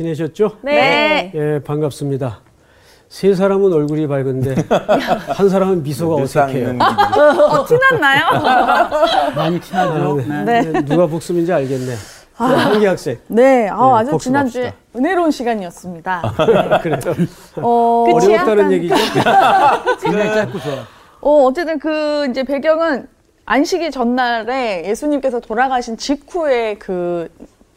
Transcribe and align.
지내셨죠? 0.00 0.52
네. 0.62 1.30
예, 1.34 1.60
반갑습니다. 1.62 2.40
세 3.10 3.34
사람은 3.34 3.70
얼굴이 3.70 4.06
밝은데 4.06 4.54
한 5.34 5.48
사람은 5.48 5.82
미소가 5.82 6.22
어색해요. 6.22 6.78
어, 6.78 7.66
티났나요? 7.66 8.24
많이 9.36 9.60
친하죠. 9.60 10.20
아, 10.30 10.44
네. 10.44 10.62
네. 10.62 10.84
누가 10.84 11.06
복수인지 11.06 11.52
알겠네. 11.52 11.94
한기 12.34 12.86
학생. 12.86 13.18
네, 13.26 13.68
아, 13.68 14.02
네, 14.02 14.08
아주. 14.10 14.18
지난주 14.18 14.62
에 14.62 14.72
은혜로운 14.96 15.30
시간이었습니다. 15.30 16.22
그래요. 16.82 16.98
어? 17.56 18.06
어려웠다는 18.14 18.72
얘기죠? 18.72 18.94
굉장히 20.00 20.34
짧고 20.34 20.58
좋아요. 20.60 20.82
어, 21.20 21.44
어쨌든 21.44 21.78
그 21.78 22.26
이제 22.30 22.42
배경은 22.44 23.06
안식일 23.44 23.90
전날에 23.90 24.88
예수님께서 24.88 25.40
돌아가신 25.40 25.98
직후의 25.98 26.78
그 26.78 27.28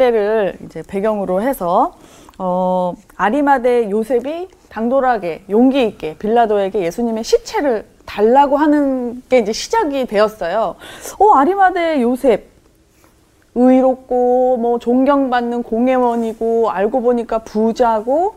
때를 0.04 0.58
이제 0.66 0.84
배경으로 0.86 1.42
해서 1.42 1.94
어, 2.38 2.94
아리마대 3.16 3.90
요셉이 3.90 4.50
당돌하게 4.68 5.44
용기 5.50 5.84
있게 5.84 6.18
빌라도에게 6.18 6.84
예수님의 6.84 7.24
시체를 7.24 7.86
달라고 8.06 8.58
하는 8.58 9.22
게 9.30 9.40
이제 9.40 9.54
시작이 9.54 10.06
되었어요. 10.06 10.76
어, 11.20 11.34
아리마대 11.36 12.02
요셉 12.02 12.50
의롭고 13.56 14.58
뭐 14.58 14.80
존경받는 14.80 15.64
공회원이고 15.64 16.70
알고 16.70 17.02
보니까 17.02 17.40
부자고 17.40 18.36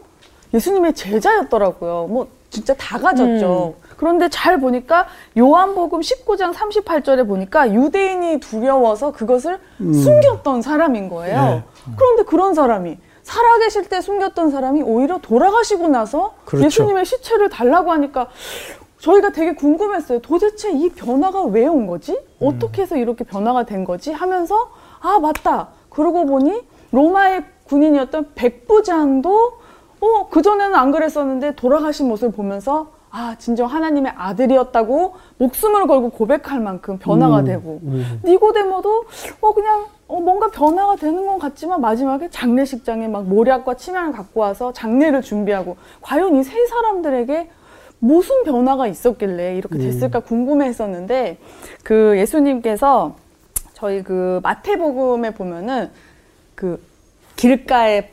예수님의 0.54 0.94
제자였더라고요. 0.94 2.06
뭐 2.08 2.28
진짜 2.50 2.74
다 2.74 2.98
가졌죠. 2.98 3.74
그런데 3.96 4.28
잘 4.28 4.60
보니까 4.60 5.06
요한복음 5.38 6.00
19장 6.00 6.52
38절에 6.52 7.26
보니까 7.26 7.72
유대인이 7.72 8.40
두려워서 8.40 9.12
그것을 9.12 9.58
숨겼던 9.78 10.62
사람인 10.62 11.08
거예요. 11.08 11.40
네. 11.40 11.64
그런데 11.96 12.22
그런 12.24 12.54
사람이 12.54 12.98
살아계실 13.22 13.88
때 13.88 14.00
숨겼던 14.00 14.50
사람이 14.50 14.82
오히려 14.82 15.18
돌아가시고 15.18 15.88
나서 15.88 16.34
그렇죠. 16.44 16.66
예수님의 16.66 17.04
시체를 17.04 17.48
달라고 17.48 17.90
하니까 17.92 18.28
저희가 18.98 19.30
되게 19.32 19.54
궁금했어요. 19.54 20.20
도대체 20.20 20.70
이 20.72 20.88
변화가 20.90 21.42
왜 21.44 21.66
온 21.66 21.86
거지? 21.86 22.18
어떻게 22.40 22.82
해서 22.82 22.96
이렇게 22.96 23.24
변화가 23.24 23.64
된 23.64 23.84
거지? 23.84 24.12
하면서 24.12 24.70
아 25.00 25.18
맞다. 25.18 25.68
그러고 25.90 26.24
보니 26.26 26.62
로마의 26.92 27.44
군인이었던 27.64 28.32
백부장도 28.34 29.52
어 30.00 30.28
그전에는 30.28 30.74
안 30.74 30.92
그랬었는데 30.92 31.56
돌아가신 31.56 32.08
모습을 32.08 32.32
보면서 32.32 32.88
아 33.18 33.34
진정 33.38 33.66
하나님의 33.66 34.12
아들이었다고 34.14 35.14
목숨을 35.38 35.86
걸고 35.86 36.10
고백할 36.10 36.60
만큼 36.60 36.98
변화가 36.98 37.44
되고. 37.44 37.80
니고데모도 38.24 39.04
어 39.40 39.54
그냥 39.54 39.86
어 40.06 40.20
뭔가 40.20 40.48
변화가 40.50 40.96
되는 40.96 41.26
것 41.26 41.38
같지만 41.38 41.80
마지막에 41.80 42.28
장례식장에 42.28 43.08
막 43.08 43.24
모략과 43.24 43.74
침향을 43.76 44.12
갖고 44.12 44.40
와서 44.40 44.70
장례를 44.74 45.22
준비하고 45.22 45.76
과연 46.02 46.36
이 46.36 46.42
세 46.42 46.66
사람들에게 46.66 47.50
무슨 48.00 48.44
변화가 48.44 48.86
있었길래 48.86 49.56
이렇게 49.56 49.78
됐을까 49.78 50.20
궁금했었는데 50.20 51.38
그 51.82 52.18
예수님께서 52.18 53.16
저희 53.72 54.02
그 54.02 54.40
마태복음에 54.42 55.30
보면은 55.32 55.90
그 56.54 56.78
길가에 57.36 58.10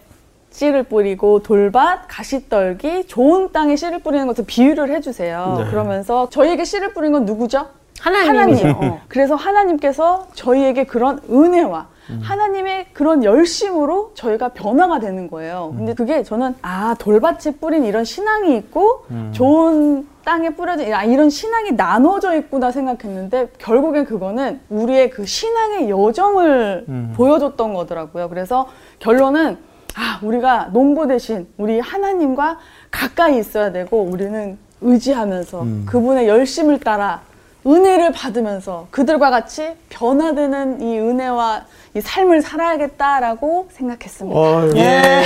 씨를 0.54 0.84
뿌리고 0.84 1.42
돌밭, 1.42 2.08
가시떨기, 2.08 3.08
좋은 3.08 3.52
땅에 3.52 3.76
씨를 3.76 4.00
뿌리는 4.00 4.26
것을 4.28 4.46
비유를 4.46 4.90
해주세요. 4.92 5.56
네. 5.58 5.72
그러면서 5.72 6.30
저희에게 6.30 6.64
씨를 6.64 6.94
뿌리는 6.94 7.12
건 7.12 7.26
누구죠? 7.26 7.68
하나님이죠. 8.00 8.68
하나님. 8.68 8.92
어. 8.92 9.00
그래서 9.08 9.36
하나님께서 9.36 10.28
저희에게 10.34 10.84
그런 10.86 11.20
은혜와 11.30 11.88
하나님의 12.22 12.88
그런 12.92 13.24
열심으로 13.24 14.12
저희가 14.14 14.50
변화가 14.50 15.00
되는 15.00 15.30
거예요. 15.30 15.74
근데 15.78 15.94
그게 15.94 16.22
저는 16.22 16.54
아 16.62 16.96
돌밭에 17.00 17.56
뿌린 17.62 17.86
이런 17.86 18.04
신앙이 18.04 18.58
있고 18.58 19.06
좋은 19.32 20.06
땅에 20.26 20.50
뿌려진 20.50 20.94
아, 20.94 21.06
이런 21.06 21.30
신앙이 21.30 21.72
나눠져 21.72 22.36
있구나 22.36 22.72
생각했는데 22.72 23.52
결국엔 23.58 24.04
그거는 24.06 24.60
우리의 24.70 25.10
그 25.12 25.26
신앙의 25.26 25.90
여정을 25.90 26.86
보여줬던 27.16 27.74
거더라고요. 27.74 28.28
그래서 28.28 28.68
결론은 29.00 29.58
아 29.96 30.20
우리가 30.22 30.70
농부 30.74 31.08
대신 31.08 31.48
우리 31.58 31.80
하나님과 31.80 32.58
가까이 32.90 33.38
있어야 33.40 33.72
되고 33.72 34.02
우리는 34.02 34.58
의지하면서 34.82 35.66
그분의 35.86 36.28
열심을 36.28 36.80
따라 36.80 37.22
은혜를 37.66 38.12
받으면서 38.12 38.88
그들과 38.92 39.30
같이 39.30 39.74
변화되는 39.90 40.82
이 40.82 41.00
은혜와 41.00 41.66
이 41.96 42.02
삶을 42.02 42.42
살아야겠다라고 42.42 43.70
생각했습니다. 43.72 44.38
어, 44.38 44.70
예. 44.76 45.24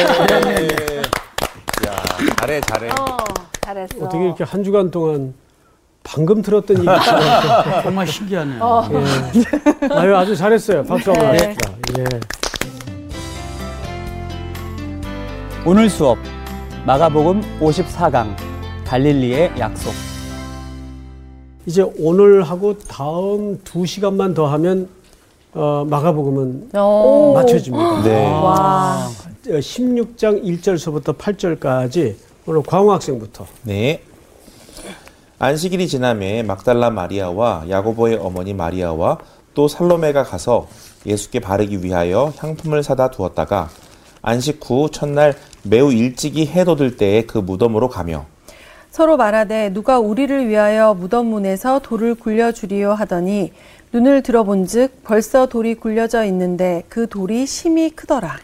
야, 1.87 1.95
잘해, 2.39 2.61
잘해. 2.61 2.89
어, 2.89 3.17
잘했어. 3.61 4.05
어떻게 4.05 4.23
이렇게 4.25 4.43
한 4.43 4.63
주간 4.63 4.91
동안 4.91 5.33
방금 6.03 6.41
들었던 6.41 6.77
얘기처럼. 6.77 7.21
정말 7.83 8.05
신기하네요. 8.05 8.63
어. 8.63 8.87
예. 8.91 9.93
아유, 9.93 10.15
아주 10.15 10.35
잘했어요. 10.35 10.83
박수 10.83 11.11
한번 11.11 11.31
네. 11.37 11.55
예. 11.97 12.03
오늘 15.69 15.89
수업 15.89 16.17
마가복음 16.85 17.41
54강 17.59 18.33
갈릴리의 18.85 19.51
약속 19.59 19.93
이제 21.65 21.85
오늘 21.99 22.41
하고 22.41 22.79
다음 22.79 23.59
두 23.65 23.85
시간만 23.85 24.33
더 24.33 24.47
하면 24.47 24.87
어, 25.53 25.85
마가복음은 25.89 26.69
어. 26.73 27.33
맞춰집니다. 27.35 28.03
네. 28.03 28.31
와. 28.31 29.09
16장 29.43 30.41
1절서부터 30.41 31.17
8절까지 31.17 32.15
오늘 32.45 32.63
광호 32.63 32.93
학생부터 32.93 33.45
네. 33.63 34.01
안식일이 35.37 35.89
지남에 35.89 36.43
막달라 36.43 36.91
마리아와 36.91 37.65
야고보의 37.67 38.15
어머니 38.15 38.53
마리아와 38.53 39.17
또 39.53 39.67
살로메가 39.67 40.23
가서 40.23 40.69
예수께 41.05 41.41
바르기 41.41 41.83
위하여 41.83 42.31
향품을 42.37 42.83
사다 42.83 43.11
두었다가 43.11 43.67
안식 44.21 44.59
후 44.63 44.89
첫날 44.91 45.35
매우 45.63 45.91
일찍이 45.91 46.47
해 46.47 46.63
돋을 46.63 46.97
때에 46.97 47.23
그 47.23 47.37
무덤으로 47.37 47.89
가며 47.89 48.25
서로 48.89 49.17
말하되 49.17 49.73
누가 49.73 49.99
우리를 49.99 50.47
위하여 50.47 50.93
무덤 50.93 51.27
문에서 51.27 51.79
돌을 51.79 52.15
굴려 52.15 52.51
주리요 52.51 52.93
하더니 52.93 53.51
눈을 53.93 54.23
들어본즉 54.23 55.03
벌써 55.03 55.45
돌이 55.45 55.75
굴려져 55.75 56.25
있는데 56.25 56.83
그 56.89 57.07
돌이 57.07 57.45
심히 57.45 57.89
크더라. 57.89 58.37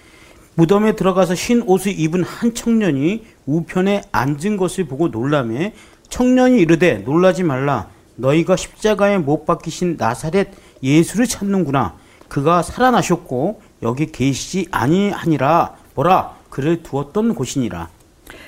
무덤에 0.55 0.95
들어가서 0.95 1.33
흰 1.33 1.63
옷을 1.63 1.99
입은 1.99 2.23
한 2.23 2.53
청년이 2.53 3.25
우편에 3.47 4.03
앉은 4.11 4.57
것을 4.57 4.85
보고 4.85 5.07
놀라매 5.07 5.73
청년이 6.09 6.59
이르되 6.59 6.99
놀라지 6.99 7.41
말라 7.43 7.87
너희가 8.15 8.55
십자가에 8.55 9.17
못 9.17 9.45
박히신 9.45 9.95
나사렛 9.97 10.49
예수를 10.83 11.25
찾는구나 11.25 11.95
그가 12.27 12.61
살아나셨고 12.61 13.61
여기 13.83 14.11
계시지 14.11 14.67
아니하니라 14.71 15.75
보라 15.93 16.31
그를 16.49 16.81
두었던 16.81 17.35
곳이니라 17.35 17.89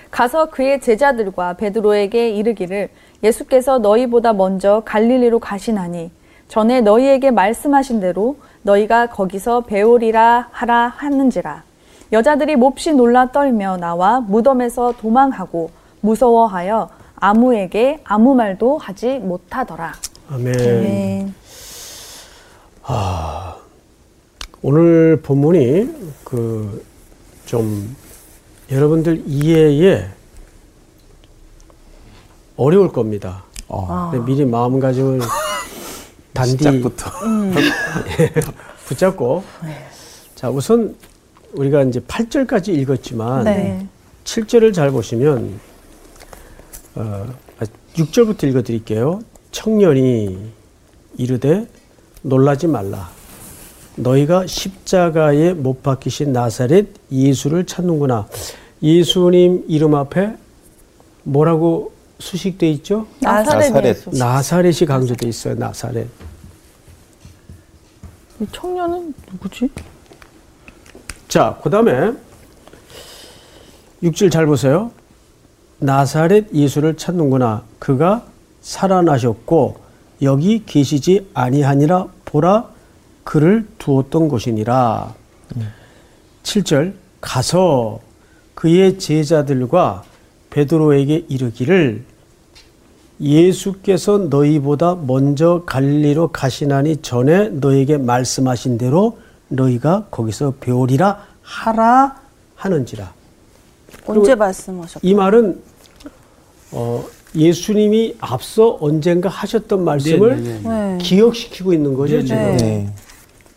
가서 0.10 0.50
그의 0.50 0.82
제자들과 0.82 1.54
베드로에게 1.54 2.30
이르기를 2.30 2.90
예수께서 3.24 3.78
너희보다 3.80 4.34
먼저 4.34 4.82
갈릴리로 4.86 5.40
가시나니 5.40 6.12
전에 6.48 6.82
너희에게 6.82 7.32
말씀하신 7.32 8.00
대로 8.00 8.38
너희가 8.64 9.08
거기서 9.08 9.62
배우리라 9.62 10.48
하라 10.52 10.94
하는지라 10.96 11.64
여자들이 12.12 12.56
몹시 12.56 12.94
놀라 12.94 13.32
떨며 13.32 13.78
나와 13.78 14.22
무덤에서 14.22 14.94
도망하고 15.00 15.72
무서워하여 16.02 16.90
아무에게 17.16 18.02
아무 18.04 18.36
말도 18.36 18.78
하지 18.78 19.20
못하더라. 19.20 19.94
아멘. 20.30 20.54
네. 20.54 21.28
오늘 24.62 25.20
본문이 25.22 25.90
그 26.24 26.96
좀 27.46 27.96
여러분들 28.72 29.24
이해에 29.28 30.08
어려울 32.58 32.92
겁니다. 32.92 33.44
근데 34.12 34.26
미리 34.26 34.46
마음가짐을 34.46 35.20
단디 36.34 36.52
시작부터 36.52 37.12
붙잡고 38.88 39.44
자 40.36 40.50
우선 40.50 40.96
우리가 41.54 41.84
이제 41.84 42.00
8절까지 42.02 42.70
읽었지만 42.70 43.44
네. 43.44 43.88
7절을 44.24 44.74
잘 44.74 44.92
보시면 44.92 45.60
어, 46.96 47.28
6절부터 47.94 48.44
읽어드릴게요. 48.50 49.22
청년이 49.52 50.52
이르되 51.18 51.68
놀라지 52.24 52.68
말라. 52.68 53.10
너희가 53.98 54.46
십자가에 54.48 55.54
못 55.54 55.82
박히신 55.82 56.34
나사렛 56.34 56.88
예수를 57.12 57.66
찾는구나. 57.66 58.28
예수님 58.84 59.66
이름 59.68 59.96
앞에 59.96 60.36
뭐라고 61.24 61.94
수식돼 62.20 62.70
있죠? 62.72 63.08
나사렛 63.22 63.72
나사렛. 63.72 63.98
나사렛이 64.14 64.80
강조돼 64.88 65.28
있어요. 65.28 65.56
나사렛. 65.56 66.08
이 68.42 68.46
청년은 68.52 69.14
누구지? 69.32 69.70
자, 71.30 71.58
그 71.64 71.70
다음에 71.70 72.12
6절 74.04 74.32
잘 74.32 74.46
보세요. 74.46 74.92
나사렛 75.80 76.54
예수를 76.54 76.98
찾는구나. 76.98 77.64
그가 77.80 78.26
살아나셨고 78.62 79.78
여기 80.22 80.64
계시지 80.66 81.30
아니하니라 81.34 82.08
보라 82.26 82.75
그를 83.26 83.68
두었던 83.80 84.30
곳이니라. 84.30 85.14
7절 86.44 86.94
가서 87.20 88.00
그의 88.54 88.98
제자들과 88.98 90.04
베드로에게 90.52 91.26
이르기를 91.28 92.04
예수께서 93.20 94.18
너희보다 94.30 94.96
먼저 94.96 95.64
갈리로 95.66 96.30
가시나니 96.30 96.98
전에 96.98 97.50
너에게 97.50 97.98
말씀하신 97.98 98.78
대로 98.78 99.18
너희가 99.50 100.08
거기서 100.12 100.54
배우리라 100.60 101.26
하라 101.42 102.16
하는지라. 102.56 103.12
언제 104.06 104.36
말씀하셨? 104.36 105.02
이 105.04 105.14
말은 105.14 105.62
어, 106.72 107.04
예수님이 107.36 108.16
앞서 108.20 108.78
언젠가 108.80 109.30
하셨던 109.30 109.84
말씀을 109.84 110.44
네, 110.44 110.60
네, 110.60 110.70
네. 110.70 110.98
기억시키고 111.02 111.74
있는 111.74 111.96
거죠 111.96 112.22
지금. 112.22 112.58
네. 112.58 112.90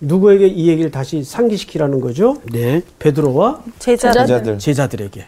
네. 0.01 0.07
누구에게 0.07 0.47
이 0.47 0.69
얘기를 0.69 0.91
다시 0.91 1.23
상기시키라는 1.25 2.01
거죠? 2.01 2.41
네. 2.53 2.83
베드로와 2.99 3.63
제자들. 3.79 4.27
제자들. 4.27 4.59
제자들에게. 4.59 5.27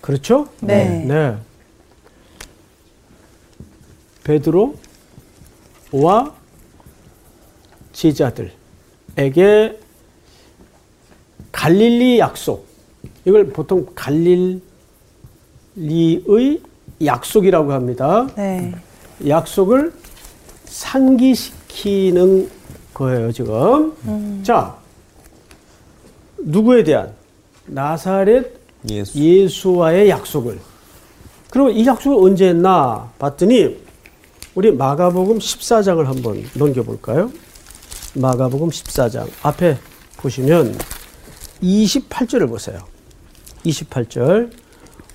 그렇죠? 0.00 0.48
네. 0.60 1.04
네. 1.06 1.36
베드로와 4.24 4.74
제자들에게 7.92 8.52
갈릴리 11.52 12.18
약속. 12.18 12.66
이걸 13.24 13.48
보통 13.48 13.86
갈릴리의 13.94 14.60
약속이라고 17.04 17.72
합니다. 17.72 18.26
네. 18.36 18.74
약속을 19.26 19.92
상기시키는 20.64 22.50
거예요, 22.94 23.32
지금. 23.32 24.42
자, 24.42 24.76
누구에 26.38 26.84
대한? 26.84 27.12
나사렛 27.66 28.52
예수. 28.90 29.18
예수 29.18 29.74
와의 29.74 30.08
약속을. 30.08 30.58
그러면 31.50 31.74
이 31.74 31.86
약속을 31.86 32.24
언제 32.28 32.48
했나 32.48 33.10
봤더니 33.18 33.80
우리 34.54 34.72
마가복음 34.72 35.38
14장을 35.38 36.02
한번 36.04 36.44
넘겨볼까요? 36.54 37.30
마가복음 38.14 38.68
14장 38.68 39.28
앞에 39.42 39.78
보시면 40.18 40.76
28절을 41.62 42.48
보세요. 42.48 42.80
28절. 43.64 44.50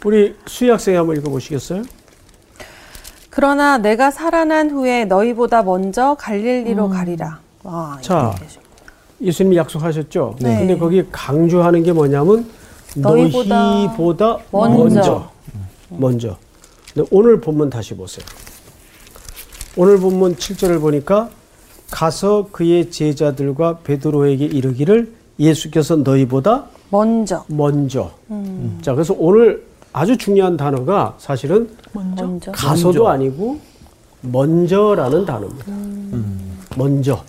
우리 0.06 0.36
수학생이 0.46 0.96
한번 0.96 1.18
읽어보시겠어요? 1.18 1.84
그러나 3.30 3.78
내가 3.78 4.10
살아난 4.10 4.72
후에 4.72 5.06
너희보다 5.06 5.64
먼저 5.64 6.16
갈릴리로 6.20 6.90
가리라. 6.90 7.40
와, 7.68 7.98
자. 8.00 8.34
예수님이 9.22 9.58
약속하셨죠. 9.58 10.36
네. 10.40 10.60
근데 10.60 10.78
거기 10.78 11.04
강조하는 11.12 11.84
게 11.84 11.92
뭐냐면 11.92 12.50
너희보다 12.96 13.74
너희보다 13.74 14.38
먼저. 14.52 14.80
먼저. 14.84 15.30
먼저. 15.90 16.38
근데 16.94 17.10
오늘 17.12 17.42
본문 17.42 17.70
다시 17.70 17.94
보세요. 17.94 18.26
오늘 19.76 20.00
본문 20.00 20.38
7절을 20.38 20.80
보니까 20.80 21.30
가서 21.92 22.48
그의 22.54 22.90
제자들과 22.90 23.80
베드로에게 23.80 24.46
이르기를 24.46 25.14
예수께서 25.38 25.98
너희보다 25.98 26.68
먼저. 26.90 27.44
먼저. 27.48 28.12
음. 28.32 28.80
자, 28.82 28.94
그래서 28.94 29.14
오늘 29.18 29.66
아주 29.92 30.18
중요한 30.18 30.56
단어가 30.56 31.16
사실은 31.18 31.70
먼저. 31.92 32.52
가서도 32.54 33.04
먼저. 33.04 33.08
아니고 33.08 33.60
먼저라는 34.22 35.26
단어입니다. 35.26 35.66
음. 35.68 36.60
먼저. 36.78 37.22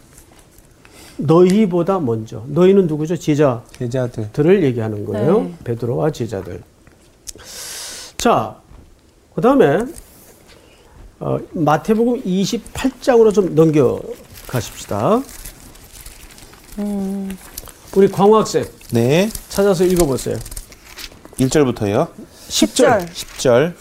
너희보다 1.19 1.99
먼저. 1.99 2.43
너희는 2.47 2.87
누구죠? 2.87 3.17
제자들을 3.17 3.91
제자들. 3.91 4.65
얘기하는 4.65 5.05
거예요. 5.05 5.41
네. 5.43 5.55
베드로와 5.65 6.11
제자들. 6.11 6.62
자, 8.17 8.56
그 9.35 9.41
다음에 9.41 9.85
어, 11.20 11.37
마태복음 11.53 12.23
28장으로 12.23 13.35
좀 13.35 13.55
넘겨 13.55 14.00
가십시다. 14.47 15.20
음. 16.79 17.37
우리 17.97 18.09
광학생 18.09 18.65
네. 18.93 19.29
찾아서 19.49 19.85
읽어보세요. 19.85 20.37
1절부터요. 21.38 22.09
10절. 22.49 23.09
10절. 23.09 23.75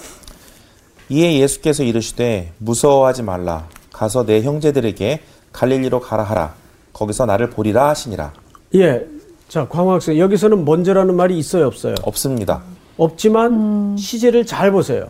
이에 1.09 1.39
예수께서 1.39 1.83
이르시되 1.83 2.53
무서워하지 2.57 3.23
말라. 3.23 3.67
가서 3.93 4.25
내 4.25 4.41
형제들에게 4.41 5.21
갈릴리로 5.53 6.01
가라 6.01 6.23
하라. 6.23 6.55
거기서 6.97 7.27
나를 7.27 7.49
보리라 7.51 7.89
하시니라. 7.89 8.33
예. 8.75 9.05
자, 9.47 9.67
광학생 9.67 10.17
여기서는 10.17 10.65
먼저라는 10.65 11.15
말이 11.15 11.37
있어요, 11.37 11.67
없어요? 11.67 11.93
없습니다. 12.01 12.63
없지만 12.97 13.95
시제를 13.97 14.45
잘 14.45 14.71
보세요. 14.71 15.09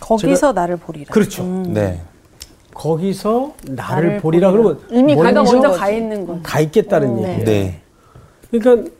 거기서 0.00 0.52
나를 0.52 0.76
보리라. 0.76 1.12
그렇죠. 1.12 1.42
네. 1.42 2.02
거기서 2.74 3.54
나를, 3.62 3.76
나를 4.04 4.20
보리라 4.20 4.50
보리라. 4.50 4.74
그러면 4.74 4.78
이미 4.90 5.16
가가 5.16 5.42
먼저 5.42 5.70
가가 5.70 5.90
있는 5.90 6.26
거. 6.26 6.38
가 6.42 6.60
있겠다는 6.60 7.16
네. 7.16 7.22
얘기예요. 7.22 7.44
네. 7.44 7.80
그러니까 8.50 8.90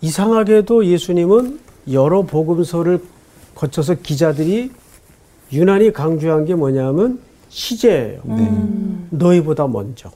이상하게도 0.00 0.86
예수님은 0.86 1.58
여러 1.90 2.22
복음서를 2.22 3.02
거쳐서 3.54 3.94
기자들이 3.94 4.70
유난히 5.52 5.92
강조한 5.92 6.44
게 6.44 6.54
뭐냐면 6.54 7.18
시제예요. 7.48 8.20
너희보다 9.10 9.66
먼저. 9.66 10.10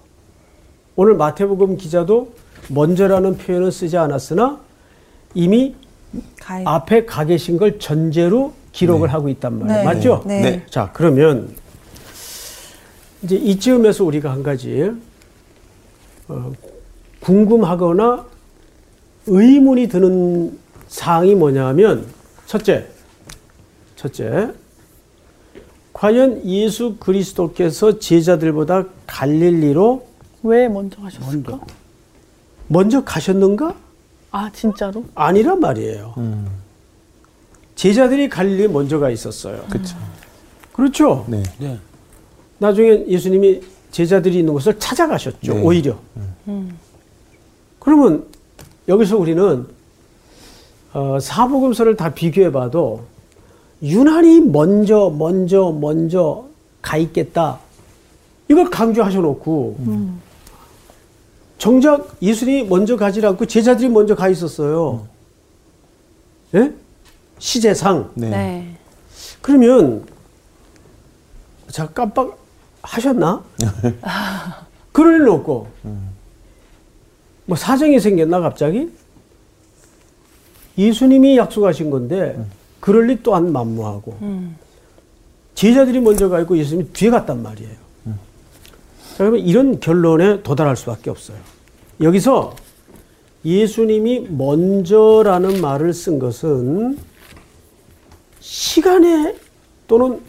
오늘 0.96 1.14
마태복음 1.14 1.76
기자도 1.76 2.32
먼저라는 2.69 3.38
표현을 3.38 3.72
쓰지 3.72 3.96
않았으나 3.96 4.60
이미 5.34 5.75
가 6.40 6.60
있. 6.60 6.66
앞에 6.66 7.06
가 7.06 7.25
계신 7.25 7.56
걸 7.56 7.78
전제로 7.78 8.52
기록을 8.72 9.12
하고 9.12 9.28
있단 9.28 9.58
말이에요. 9.58 9.78
네. 9.78 9.84
맞죠? 9.84 10.22
네. 10.26 10.40
네. 10.42 10.66
자, 10.69 10.90
그러면 10.92 11.54
이제 13.23 13.37
이쯤에서 13.37 14.04
우리가 14.04 14.30
한 14.30 14.42
가지 14.42 14.90
어, 16.28 16.52
궁금하거나 17.20 18.26
의문이 19.26 19.88
드는 19.88 20.59
사항이 20.88 21.35
뭐냐면 21.35 22.06
첫째, 22.47 22.87
첫째, 23.97 24.50
과연 25.92 26.44
예수 26.47 26.97
그리스도께서 26.99 27.99
제자들보다 27.99 28.85
갈릴리로 29.06 30.10
왜 30.42 30.68
먼저 30.68 31.00
가셨을까? 31.00 31.50
먼저. 31.52 31.61
먼저 32.68 33.04
가셨는가? 33.04 33.75
아 34.30 34.50
진짜로? 34.52 35.04
아니란 35.14 35.61
말이에요. 35.61 36.14
제자들이 37.75 38.28
갈릴리에 38.28 38.68
먼저 38.68 38.99
가 38.99 39.11
있었어요. 39.11 39.62
그렇죠. 39.70 39.97
그렇죠. 40.73 41.25
네. 41.28 41.42
네. 41.59 41.78
나중에 42.59 43.06
예수님이 43.06 43.61
제자들이 43.90 44.38
있는 44.38 44.52
곳을 44.52 44.78
찾아가셨죠. 44.78 45.54
네. 45.54 45.62
오히려. 45.62 45.99
그러면 47.78 48.25
여기서 48.88 49.16
우리는 49.16 49.66
어, 50.92 51.18
사복음서를 51.20 51.97
다 51.97 52.12
비교해봐도 52.12 53.04
유난히 53.82 54.40
먼저 54.40 55.09
먼저 55.11 55.70
먼저 55.70 56.47
가 56.82 56.97
있겠다. 56.97 57.59
이걸 58.49 58.68
강조하셔놓고 58.70 59.76
정작 61.61 62.17
예수님이 62.23 62.67
먼저 62.71 62.97
가지 62.97 63.25
않고 63.25 63.45
제자들이 63.45 63.90
먼저 63.90 64.14
가 64.14 64.31
있었어요. 64.31 65.07
예? 66.55 66.73
시제상. 67.38 68.12
네. 68.14 68.31
네. 68.31 68.76
그러면 69.43 70.07
자 71.69 71.87
깜빡 71.87 72.38
하셨나? 72.81 73.45
그럴 74.93 75.21
일 75.21 75.29
없고 75.29 75.69
뭐 77.45 77.57
사정이 77.59 78.00
생겼나 78.00 78.40
갑자기? 78.40 78.90
예수님이 80.79 81.37
약속하신 81.37 81.90
건데 81.90 82.43
그럴 82.81 83.07
리 83.07 83.23
또한 83.23 83.52
만무하고 83.52 84.17
제자들이 85.55 86.00
먼저 86.00 86.31
가 86.31 86.40
있고 86.40 86.57
예수님이 86.57 86.90
뒤에 86.95 87.11
갔단 87.11 87.43
말이에요. 87.43 87.89
자, 89.20 89.24
그러면 89.24 89.40
이런 89.40 89.80
결론에 89.80 90.42
도달할 90.42 90.78
수밖에 90.78 91.10
없어요. 91.10 91.36
여기서 92.00 92.56
예수님이 93.44 94.28
먼저라는 94.30 95.60
말을 95.60 95.92
쓴 95.92 96.18
것은 96.18 96.96
시간의 98.40 99.36
또는 99.86 100.20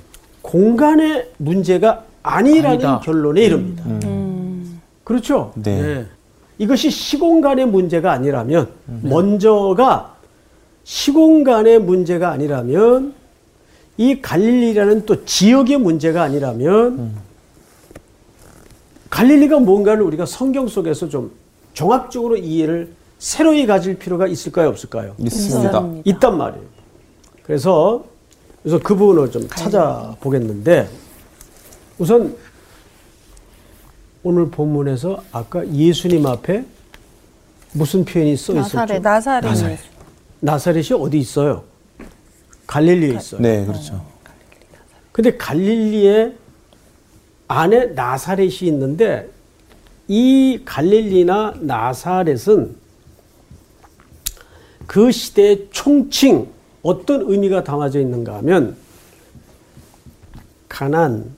공간의 0.41 1.29
문제가 1.37 2.03
아니라는 2.21 2.69
아니다. 2.85 2.99
결론에 2.99 3.43
이릅니다. 3.43 3.85
그렇죠? 5.05 5.53
네. 5.55 5.81
네. 5.81 6.05
이것이 6.57 6.89
시공간의 6.89 7.67
문제가 7.67 8.11
아니라면 8.11 8.71
먼저가 9.03 10.17
시공간의 10.83 11.79
문제가 11.79 12.31
아니라면 12.31 13.13
이 13.95 14.21
갈릴리라는 14.21 15.05
또 15.05 15.23
지역의 15.23 15.77
문제가 15.77 16.23
아니라면 16.23 17.30
갈릴리가 19.11 19.59
뭔가를 19.59 20.01
우리가 20.03 20.25
성경 20.25 20.67
속에서 20.67 21.07
좀 21.07 21.31
종합적으로 21.73 22.37
이해를 22.37 22.93
새로이 23.19 23.67
가질 23.67 23.99
필요가 23.99 24.25
있을까요, 24.25 24.69
없을까요? 24.69 25.13
있습니다. 25.19 25.89
있단 26.05 26.37
말이에요. 26.37 26.65
그래서 27.43 28.05
그래서 28.63 28.79
그 28.79 28.95
부분을 28.95 29.29
좀 29.29 29.47
찾아보겠는데 29.47 30.89
우선 31.99 32.35
오늘 34.23 34.49
본문에서 34.49 35.23
아까 35.31 35.67
예수님 35.67 36.25
앞에 36.25 36.63
무슨 37.73 38.05
표현이 38.05 38.35
써 38.37 38.53
있었죠? 38.53 38.77
나사렛. 38.77 39.01
나사렛. 39.01 39.43
나사렛. 39.45 39.79
나사렛이 40.39 40.87
어디 40.99 41.19
있어요? 41.19 41.63
갈릴리에 42.65 43.15
있어요. 43.17 43.41
네, 43.41 43.65
그렇죠. 43.65 44.03
근데 45.11 45.35
갈릴리에 45.35 46.33
안에 47.51 47.87
나사렛이 47.87 48.59
있는데 48.61 49.29
이 50.07 50.61
갈릴리나 50.63 51.55
나사렛은 51.59 52.75
그 54.87 55.11
시대의 55.11 55.67
총칭 55.71 56.47
어떤 56.81 57.29
의미가 57.29 57.63
담아져 57.63 57.99
있는가 57.99 58.37
하면 58.37 58.77
가난, 60.69 61.29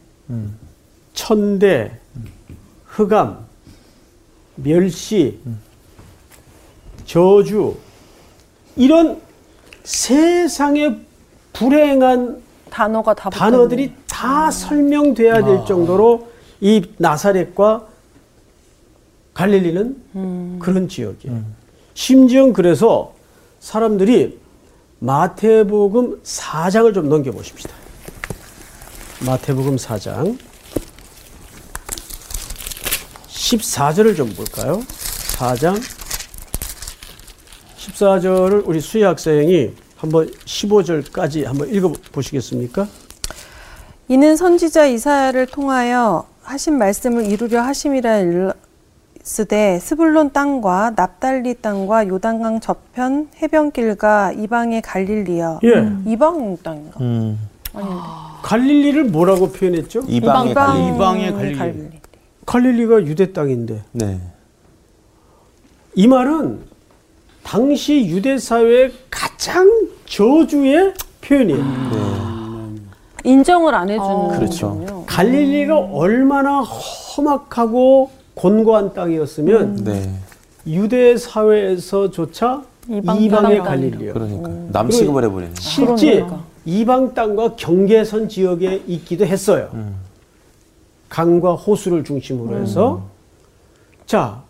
천대, 1.13 2.00
흑암, 2.86 3.46
멸시, 4.55 5.39
저주 7.05 7.75
이런 8.75 9.20
세상의 9.84 11.00
불행한 11.51 12.43
단어가 12.74 13.13
다 13.13 13.30
단어들이 13.30 13.89
붙었네. 13.89 14.03
다 14.08 14.50
설명돼야 14.50 15.46
될 15.46 15.63
정도로 15.68 16.27
이 16.60 16.82
나사렛과 16.98 17.86
갈릴리는 19.36 20.58
그런 20.60 20.89
지역이에요. 20.89 21.44
심지어 21.94 22.51
그래서 22.51 23.13
사람들이 23.60 24.39
마태복음 24.98 26.24
4장을 26.24 26.92
좀 26.96 27.10
넘겨보십시다. 27.10 27.72
마태복음 29.24 29.75
4장 29.75 30.39
14절을 33.27 34.18
좀 34.18 34.34
볼까요? 34.34 34.80
4장 35.38 35.80
14절을 37.77 38.63
우리 38.65 38.82
수희 38.82 39.03
학생이 39.03 39.74
한번 40.03 40.27
15절까지 40.27 41.45
한번 41.45 41.69
읽어 41.74 41.93
보시겠습니까? 42.12 42.88
이는 44.10 44.36
선지자 44.36 44.88
이사야를 44.88 45.45
통하여 45.48 46.27
하신 46.41 46.77
말씀을 46.77 47.25
이루려 47.25 47.62
하심이라 47.62 48.17
일쓰되 48.19 49.79
스불론 49.79 50.33
땅과 50.33 50.91
납달리 50.98 51.55
땅과 51.62 52.10
요단강 52.10 52.60
저편 52.60 53.29
해변길과 53.41 54.33
이방의 54.33 54.81
갈릴리여 54.81 55.62
예. 55.63 56.12
이방 56.12 56.57
땅인가? 56.62 57.00
음. 57.00 57.39
갈릴리를 58.43 59.05
뭐라고 59.05 59.53
표현했죠? 59.53 60.01
이방의 60.05 60.53
갈릴리. 60.53 60.95
이방의 60.95 61.55
갈릴리. 61.55 61.89
갈릴리가 62.45 63.03
유대 63.05 63.31
땅인데 63.31 63.83
네. 63.93 64.19
이 65.95 66.07
말은 66.10 66.73
당시 67.44 68.06
유대 68.08 68.38
사회의 68.38 68.92
가장 69.10 69.70
저주의 70.06 70.94
표현이에요. 71.22 72.74
인정을 73.26 73.74
안 73.74 73.90
해주는 73.90 74.28
그렇죠. 74.30 74.70
거군요. 74.70 75.06
갈릴리가 75.06 75.78
얼마나 75.78 76.62
험악하고 76.62 78.10
곤고한 78.34 78.94
땅이었으면 78.94 79.84
네. 79.84 80.10
유대 80.68 81.16
사회에서조차 81.18 82.64
이방 82.90 83.22
이방의 83.22 83.58
땅. 83.60 83.66
갈릴리요. 83.66 84.14
그러니까 84.14 84.50
남 84.72 84.90
취급을 84.90 85.24
해버리네. 85.26 85.54
실제 85.60 86.16
그러니까. 86.16 86.44
이방 86.66 87.14
땅과 87.14 87.56
경계선 87.56 88.28
지역에 88.30 88.84
있기도 88.88 89.26
했어요. 89.26 89.70
강과 91.10 91.54
호수를 91.54 92.04
중심으로 92.04 92.58
해서 92.62 93.04
자 94.06 94.42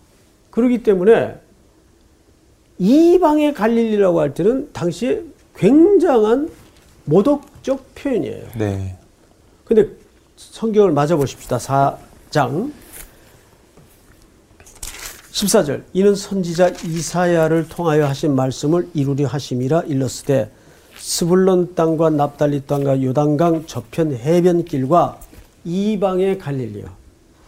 그렇기 0.49 0.81
때문에 0.81 1.35
이방의 2.83 3.53
갈릴리라고 3.53 4.19
할 4.19 4.33
때는 4.33 4.69
당시에 4.73 5.23
굉장한 5.55 6.49
모독적 7.05 7.95
표현이에요. 7.95 8.43
네. 8.57 8.97
근데 9.63 9.87
성경을 10.35 10.91
맞아 10.91 11.15
보십시다. 11.15 11.57
4장 11.59 12.73
14절 15.31 15.83
이는 15.93 16.13
선지자 16.13 16.73
이사야를 16.85 17.69
통하여 17.69 18.05
하신 18.05 18.35
말씀을 18.35 18.89
이루려 18.93 19.27
하심이라 19.27 19.83
일렀으되 19.83 20.51
스불론 20.97 21.75
땅과 21.75 22.09
납달리 22.09 22.65
땅과 22.65 23.01
요단강 23.01 23.65
저편 23.65 24.13
해변길과 24.13 25.19
이방의 25.63 26.37
갈릴리요. 26.37 26.83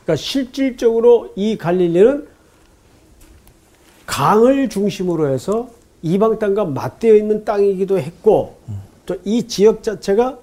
그러니까 0.03 0.15
실질적으로 0.15 1.33
이 1.35 1.57
갈릴리는 1.57 2.34
강을 4.05 4.69
중심으로 4.69 5.29
해서 5.29 5.69
이방 6.01 6.39
땅과 6.39 6.65
맞대어 6.65 7.15
있는 7.15 7.43
땅이기도 7.45 7.97
했고 7.99 8.57
또 9.05 9.15
이 9.23 9.47
지역 9.47 9.83
자체가 9.83 10.37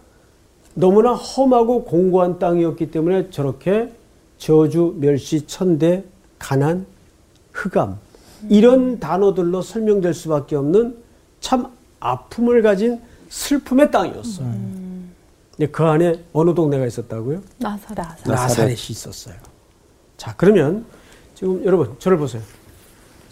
너무나 0.74 1.12
험하고 1.14 1.84
공고한 1.84 2.38
땅이었기 2.38 2.90
때문에 2.90 3.30
저렇게 3.30 3.92
저주, 4.38 4.94
멸시, 4.98 5.46
천대, 5.46 6.04
가난, 6.38 6.86
흑암 7.52 7.98
이런 8.48 8.98
단어들로 8.98 9.62
설명될 9.62 10.14
수밖에 10.14 10.56
없는 10.56 10.96
참 11.40 11.70
아픔을 12.00 12.62
가진 12.62 13.00
슬픔의 13.28 13.90
땅이었어요. 13.90 14.46
근데 15.56 15.70
그 15.70 15.84
안에 15.84 16.24
어느 16.32 16.54
동네가 16.54 16.86
있었다고요? 16.86 17.42
나사렛. 17.58 18.06
나사렛이 18.24 18.74
있었어요. 18.90 19.34
자, 20.16 20.34
그러면 20.36 20.84
지금 21.34 21.64
여러분 21.64 21.94
저를 21.98 22.16
보세요. 22.18 22.42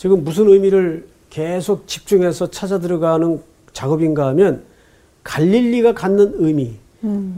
지금 0.00 0.24
무슨 0.24 0.48
의미를 0.48 1.06
계속 1.28 1.86
집중해서 1.86 2.50
찾아 2.50 2.78
들어가는 2.78 3.42
작업인가 3.74 4.28
하면 4.28 4.62
갈릴리가 5.24 5.92
갖는 5.92 6.36
의미, 6.38 6.76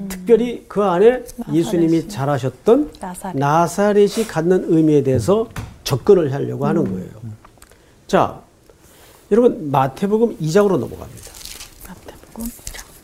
특별히 0.09 0.64
그 0.69 0.81
안에 0.81 1.25
예수님이 1.52 2.07
잘하셨던 2.07 2.92
나사렛. 3.00 3.37
나사렛 3.37 4.16
이 4.19 4.28
갖는 4.28 4.66
의미에 4.69 5.02
대해서 5.02 5.49
접근을 5.83 6.33
하려고 6.33 6.64
하는 6.64 6.85
거예요. 6.85 7.11
자, 8.07 8.40
여러분 9.33 9.69
마태복음 9.73 10.38
2장으로 10.38 10.78
넘어갑니다. 10.78 11.33
마태복음 11.88 12.49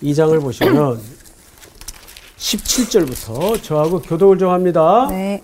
2장 0.05 0.33
을 0.35 0.39
보시면 0.39 1.01
17절부터 2.39 3.61
저하고 3.61 4.03
교독을 4.03 4.39
좀 4.39 4.51
합니다. 4.51 5.09
네. 5.11 5.43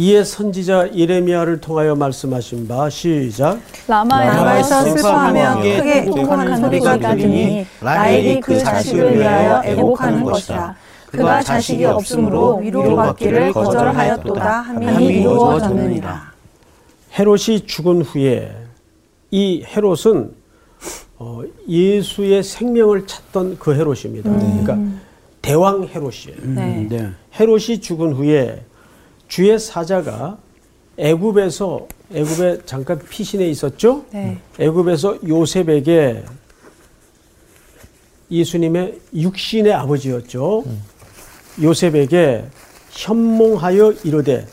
이에 0.00 0.24
선지자 0.24 0.94
예레미야를 0.96 1.60
통하여 1.60 1.94
말씀하신 1.94 2.66
바 2.66 2.88
시작 2.88 3.60
라마에서 3.86 4.34
라마에서 4.34 4.82
슬퍼하며 4.84 5.56
크게 5.56 5.98
애곡하는 5.98 6.22
애곡하는 6.22 6.56
소리가 6.56 6.96
들리니 6.96 7.66
라헬이 7.82 8.40
그 8.40 8.58
자식을 8.58 9.18
위하여 9.18 9.62
애곡하는 9.62 10.24
것이라 10.24 10.74
그가 11.04 11.42
자식이 11.42 11.84
없으므로 11.84 12.56
위로받기를 12.56 13.52
거절하였도다 13.52 14.60
함이 14.62 15.06
이루어졌느니라 15.06 16.32
헤롯이 17.18 17.66
죽은 17.66 18.00
후에 18.00 18.56
이 19.30 19.62
헤롯은 19.66 20.32
어, 21.18 21.42
예수의 21.68 22.42
생명을 22.42 23.06
찾던 23.06 23.58
그 23.58 23.74
헤롯입니다. 23.74 24.30
그러니까 24.30 24.78
대왕 25.42 25.86
헤롯이에요. 25.86 26.54
네. 26.54 26.86
네. 26.88 27.10
헤롯이 27.38 27.82
죽은 27.82 28.14
후에 28.14 28.64
주의 29.30 29.56
사자가 29.58 30.36
애굽에서 30.98 31.86
애굽에 32.12 32.62
잠깐 32.66 32.98
피신해 32.98 33.48
있었죠. 33.48 34.04
네. 34.10 34.38
애굽에서 34.58 35.18
요셉에게 35.26 36.24
예수님의 38.28 38.98
육신의 39.14 39.72
아버지였죠. 39.72 40.64
요셉에게 41.62 42.44
현몽하여 42.90 43.92
이르되 44.02 44.46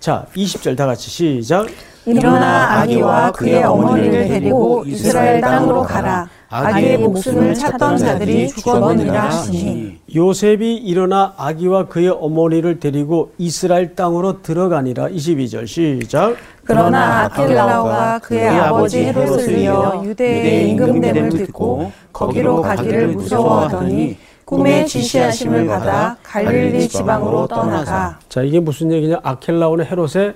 자 0.00 0.26
20절 0.36 0.76
다 0.76 0.84
같이 0.84 1.08
시작 1.10 1.66
일어나 2.04 2.80
아기와 2.80 3.32
그의 3.32 3.64
어머니를 3.64 4.28
데리고 4.28 4.84
이스라엘 4.86 5.40
땅으로 5.40 5.82
가라 5.82 6.28
아기의 6.54 6.98
목숨을 6.98 7.54
찾던 7.54 7.98
자들이 7.98 8.48
죽었느니라 8.48 9.24
하시니. 9.24 9.98
요셉이 10.14 10.76
일어나 10.76 11.34
아기와 11.36 11.86
그의 11.88 12.08
어머니를 12.08 12.78
데리고 12.78 13.32
이스라엘 13.38 13.96
땅으로 13.96 14.42
들어가니라. 14.42 15.08
22절 15.08 15.66
시작. 15.66 16.36
그러나 16.62 17.24
아킬라오가 17.24 18.20
그의 18.20 18.48
아버지 18.48 19.04
헤롯을 19.04 19.58
이어 19.58 20.02
유대의 20.04 20.70
임금됨을 20.70 21.28
듣고 21.30 21.90
거기로 22.12 22.62
가기를 22.62 23.08
무서워하더니 23.08 24.16
꿈에 24.44 24.84
지시하심을 24.84 25.66
받아 25.66 26.16
갈릴리 26.22 26.88
지방으로 26.88 27.48
떠나가 27.48 28.18
자 28.28 28.42
이게 28.42 28.60
무슨 28.60 28.92
얘기냐? 28.92 29.18
아켈라오는 29.22 29.84
헤롯의 29.86 30.34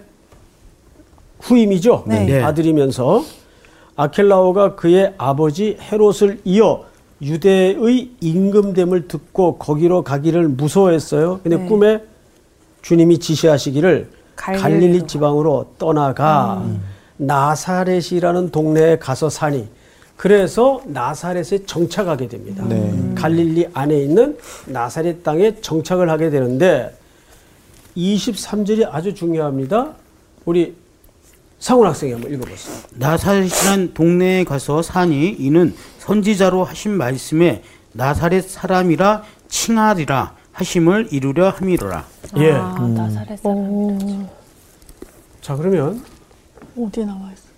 후임이죠? 1.41 2.05
네. 2.07 2.25
네. 2.25 2.43
아들이면서 2.43 3.23
아켈라오가 3.99 4.77
그의 4.77 5.13
아버지 5.19 5.77
헤롯을 5.81 6.41
이어 6.45 6.85
유대의 7.21 8.11
임금됨을 8.21 9.09
듣고 9.09 9.59
거기로 9.59 10.05
가기를 10.05 10.47
무서워했어요 10.49 11.41
근데 11.43 11.57
네. 11.57 11.67
꿈에 11.67 12.01
주님이 12.81 13.19
지시하시기를. 13.19 14.09
갈릴리 14.37 15.09
지방으로 15.09 15.73
떠나가 15.79 16.65
나사렛이라는 17.17 18.53
동네에 18.53 19.01
가서 19.01 19.29
사니 19.29 19.67
그래서 20.17 20.81
나사렛에 20.87 21.67
정착하게 21.67 22.29
됩니다. 22.29 22.65
네. 22.69 23.15
갈릴리 23.17 23.69
안에 23.75 24.01
있는 24.01 24.39
나사렛 24.67 25.25
땅에 25.25 25.61
정착을 25.61 26.09
하게 26.09 26.31
되는데 26.31 26.97
23절이 27.97 28.89
아주 28.93 29.13
중요합니다. 29.13 29.95
우리 30.45 30.77
상훈 31.59 31.87
학생이 31.87 32.13
한번 32.13 32.33
읽어보세요. 32.33 32.77
나사렛이란 32.95 33.95
동네에 33.95 34.45
가서 34.45 34.81
사니 34.83 35.31
이는 35.31 35.75
선지자로 35.99 36.65
하신 36.65 36.93
말씀에 36.93 37.63
나사렛 37.93 38.49
사람이라 38.49 39.25
칭하리라 39.49 40.35
하심을 40.53 41.09
이루려 41.11 41.51
함이로라. 41.51 42.05
예. 42.39 42.53
아, 42.53 42.79
나사렛 42.79 43.41
사람. 43.41 44.29
자 45.41 45.57
그러면 45.57 46.03
어디에 46.79 47.05
나와 47.05 47.31
있어? 47.33 47.49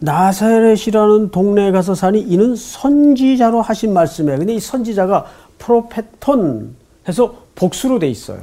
나사렛이라는 0.00 1.30
동네에 1.30 1.72
가서 1.72 1.94
사니 1.94 2.20
이는 2.20 2.54
선지자로 2.56 3.62
하신 3.62 3.92
말씀에 3.92 4.36
근데 4.36 4.54
이 4.54 4.60
선지자가 4.60 5.26
프로페톤 5.58 6.74
해서 7.08 7.44
복수로 7.60 7.98
돼 7.98 8.08
있어요. 8.08 8.40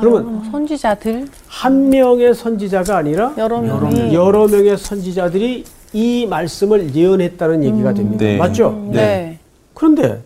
그러면 0.00 0.50
선지자들 0.50 1.26
한 1.46 1.88
명의 1.88 2.34
선지자가 2.34 2.98
아니라 2.98 3.32
여러 3.38 3.58
명이 3.62 4.12
여러 4.12 4.46
명의 4.46 4.76
선지자들이 4.76 5.64
이 5.94 6.26
말씀을 6.26 6.94
예언했다는 6.94 7.64
얘기가 7.64 7.94
됩니다. 7.94 8.22
네. 8.22 8.36
맞죠? 8.36 8.90
네. 8.92 9.38
그런데 9.72 10.22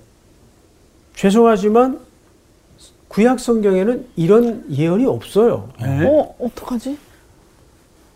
죄송하지만 1.14 2.00
구약 3.06 3.38
성경에는 3.38 4.04
이런 4.16 4.64
예언이 4.68 5.06
없어요. 5.06 5.68
네? 5.80 6.04
어 6.04 6.34
어떡하지? 6.40 6.98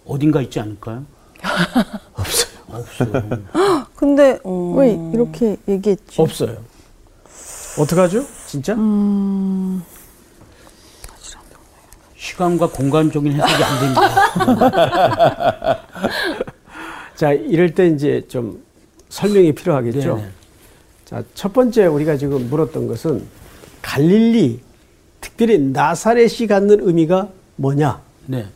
어딘가 0.04 0.42
있지 0.42 0.58
않을까요? 0.58 1.04
근데 3.94 4.40
어, 4.42 4.74
왜 4.76 4.98
이렇게 5.14 5.56
얘기했지? 5.68 6.20
없어요. 6.20 6.56
어떡하죠? 7.78 8.24
진짜? 8.48 8.74
시간과 12.18 12.68
공간적인 12.68 13.32
해석이 13.32 13.64
안 13.64 13.80
됩니다. 13.80 15.80
자, 17.14 17.32
이럴 17.32 17.74
때 17.74 17.86
이제 17.86 18.24
좀 18.28 18.62
설명이 19.08 19.52
필요하겠죠. 19.52 20.16
네네. 20.16 20.28
자, 21.04 21.22
첫 21.34 21.52
번째 21.52 21.86
우리가 21.86 22.16
지금 22.16 22.50
물었던 22.50 22.88
것은 22.88 23.24
갈릴리, 23.82 24.60
특별히 25.20 25.58
나사렛이 25.58 26.48
갖는 26.48 26.86
의미가 26.86 27.28
뭐냐? 27.56 28.00
네. 28.26 28.46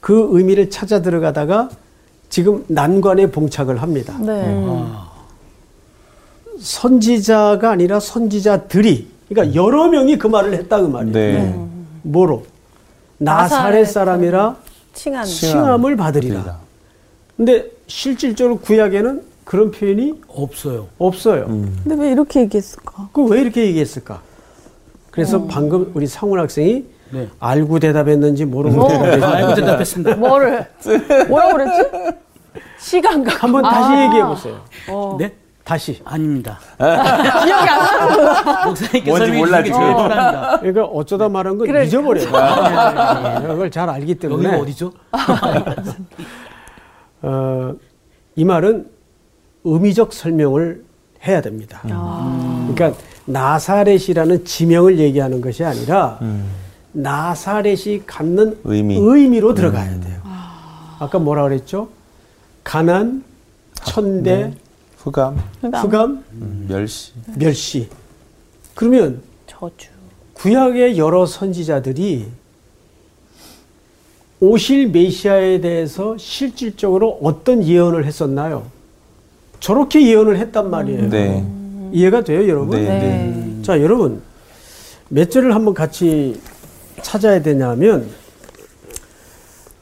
그 0.00 0.28
의미를 0.30 0.70
찾아 0.70 1.02
들어가다가 1.02 1.68
지금 2.30 2.64
난관에 2.68 3.30
봉착을 3.30 3.82
합니다. 3.82 4.16
네. 4.20 4.66
선지자가 6.58 7.70
아니라 7.70 8.00
선지자들이, 8.00 9.08
그러니까 9.28 9.54
여러 9.54 9.88
명이 9.88 10.18
그 10.18 10.26
말을 10.26 10.54
했다 10.54 10.80
그 10.80 10.86
말이에요. 10.86 11.12
네. 11.12 11.66
뭐로? 12.02 12.44
나사렛 13.20 13.86
사람이라 13.86 14.56
칭한 14.94 15.24
칭함을 15.24 15.96
받으리라. 15.96 16.58
근데 17.36 17.66
실질적으로 17.86 18.58
구약에는 18.58 19.22
그런 19.44 19.70
표현이 19.70 20.20
없어요. 20.28 20.88
없어요. 20.98 21.46
근데 21.46 21.94
왜 21.96 22.12
이렇게 22.12 22.40
얘기했을까? 22.40 23.08
그 23.12 23.22
왜 23.26 23.40
이렇게 23.42 23.66
얘기했을까? 23.66 24.22
그래서 25.10 25.44
방금 25.44 25.90
우리 25.94 26.06
상훈 26.06 26.38
학생이 26.38 26.84
네. 27.12 27.28
알고 27.40 27.78
대답했는지 27.80 28.44
모르고 28.44 28.88
대답했는지 28.88 29.24
알고 29.26 29.54
대답했습니다. 29.54 30.16
뭐를 30.16 30.66
뭐라고 31.28 31.56
그랬지? 31.56 31.90
시간각. 32.78 33.42
한번 33.42 33.62
다시 33.62 33.92
얘기해 34.02 34.24
보세요. 34.24 34.60
네? 35.18 35.32
다시. 35.70 36.00
아닙니다. 36.04 36.58
기억이 36.78 37.68
안 37.68 38.44
나. 38.44 38.64
목사님께서 38.66 39.06
뭔지 39.06 39.26
설명해 39.26 39.38
몰라, 39.38 39.58
주시기 39.62 39.72
지금. 39.72 39.80
제일 39.86 39.94
편합니다. 39.94 40.58
그러니까 40.58 40.84
어쩌다 40.84 41.28
말한 41.28 41.58
건 41.58 41.68
그러니까. 41.68 41.86
잊어버려요. 41.86 42.26
그걸 43.46 43.70
잘 43.70 43.88
알기 43.88 44.16
때문에. 44.16 44.48
여기가 44.48 44.62
어디죠? 44.64 44.92
어, 47.22 47.72
이 48.34 48.44
말은 48.44 48.88
의미적 49.62 50.12
설명을 50.12 50.82
해야 51.24 51.40
됩니다. 51.40 51.78
그러니까 51.84 52.92
나사렛이라는 53.26 54.44
지명을 54.44 54.98
얘기하는 54.98 55.40
것이 55.40 55.64
아니라 55.64 56.18
나사렛이 56.90 58.06
갖는 58.06 58.58
의미. 58.64 59.38
로 59.38 59.54
들어가야 59.54 60.00
돼요. 60.00 60.20
아까 60.98 61.20
뭐라 61.20 61.44
그랬죠? 61.44 61.90
가난, 62.64 63.22
천대, 63.84 64.52
후감, 65.02 65.40
후감, 65.62 66.24
음, 66.32 66.66
멸시. 66.68 67.12
멸시. 67.36 67.88
그러면 68.74 69.22
저주 69.46 69.88
구약의 70.34 70.98
여러 70.98 71.24
선지자들이 71.24 72.26
오실 74.40 74.88
메시아에 74.88 75.60
대해서 75.60 76.16
실질적으로 76.18 77.18
어떤 77.22 77.62
예언을 77.64 78.04
했었나요? 78.04 78.66
저렇게 79.58 80.06
예언을 80.06 80.38
했단 80.38 80.70
말이에요. 80.70 81.10
네. 81.10 81.46
이해가 81.92 82.22
돼요, 82.24 82.48
여러분? 82.48 82.82
네. 82.82 82.88
네. 82.88 82.98
네. 82.98 83.62
자, 83.62 83.80
여러분. 83.80 84.22
몇 85.08 85.30
절을 85.30 85.54
한번 85.54 85.74
같이 85.74 86.40
찾아야 87.02 87.42
되냐면, 87.42 88.08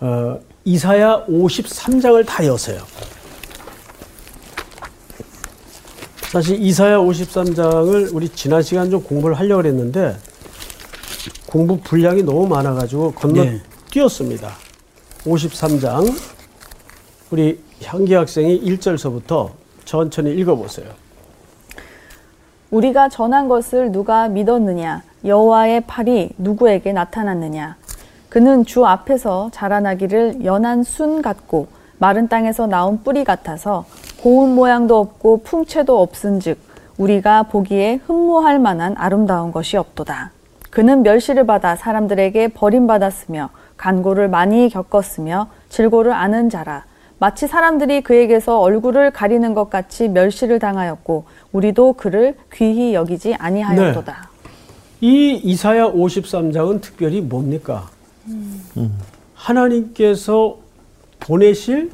어, 0.00 0.40
이사야 0.64 1.26
53장을 1.26 2.24
다 2.26 2.44
여세요. 2.46 2.82
사실 6.30 6.60
이사야 6.60 6.98
53장을 6.98 8.14
우리 8.14 8.28
지난 8.28 8.60
시간 8.62 8.90
좀 8.90 9.02
공부를 9.02 9.38
하려고 9.38 9.66
했는데, 9.66 10.14
공부 11.46 11.78
분량이 11.78 12.22
너무 12.22 12.46
많아가지고 12.46 13.12
건너 13.12 13.44
네. 13.44 13.60
뛰었습니다. 13.90 14.50
53장. 15.24 16.14
우리 17.30 17.58
향기 17.82 18.12
학생이 18.12 18.60
1절서부터 18.60 19.52
천천히 19.86 20.34
읽어보세요. 20.34 20.88
우리가 22.70 23.08
전한 23.08 23.48
것을 23.48 23.90
누가 23.90 24.28
믿었느냐? 24.28 25.02
여호와의 25.24 25.82
팔이 25.86 26.30
누구에게 26.36 26.92
나타났느냐? 26.92 27.76
그는 28.28 28.66
주 28.66 28.84
앞에서 28.84 29.48
자라나기를 29.54 30.44
연한 30.44 30.82
순 30.82 31.22
같고 31.22 31.68
마른 31.96 32.28
땅에서 32.28 32.66
나온 32.66 33.02
뿌리 33.02 33.24
같아서 33.24 33.86
고운 34.20 34.54
모양도 34.54 34.98
없고 34.98 35.42
풍채도 35.42 36.00
없은즉 36.00 36.58
우리가 36.98 37.44
보기에 37.44 38.00
흠모할 38.06 38.58
만한 38.58 38.94
아름다운 38.96 39.52
것이 39.52 39.76
없도다. 39.76 40.32
그는 40.70 41.02
멸시를 41.02 41.46
받아 41.46 41.76
사람들에게 41.76 42.48
버림받았으며 42.48 43.50
간고를 43.76 44.28
많이 44.28 44.68
겪었으며 44.68 45.48
질고를 45.68 46.12
아는 46.12 46.50
자라. 46.50 46.84
마치 47.20 47.46
사람들이 47.46 48.02
그에게서 48.02 48.60
얼굴을 48.60 49.12
가리는 49.12 49.54
것 49.54 49.70
같이 49.70 50.08
멸시를 50.08 50.58
당하였고 50.58 51.24
우리도 51.52 51.94
그를 51.94 52.36
귀히 52.52 52.94
여기지 52.94 53.34
아니하였도다. 53.34 54.28
이 55.00 55.40
이사야 55.44 55.92
53장은 55.92 56.80
특별히 56.80 57.20
뭡니까? 57.20 57.88
하나님께서 59.34 60.56
보내실 61.20 61.92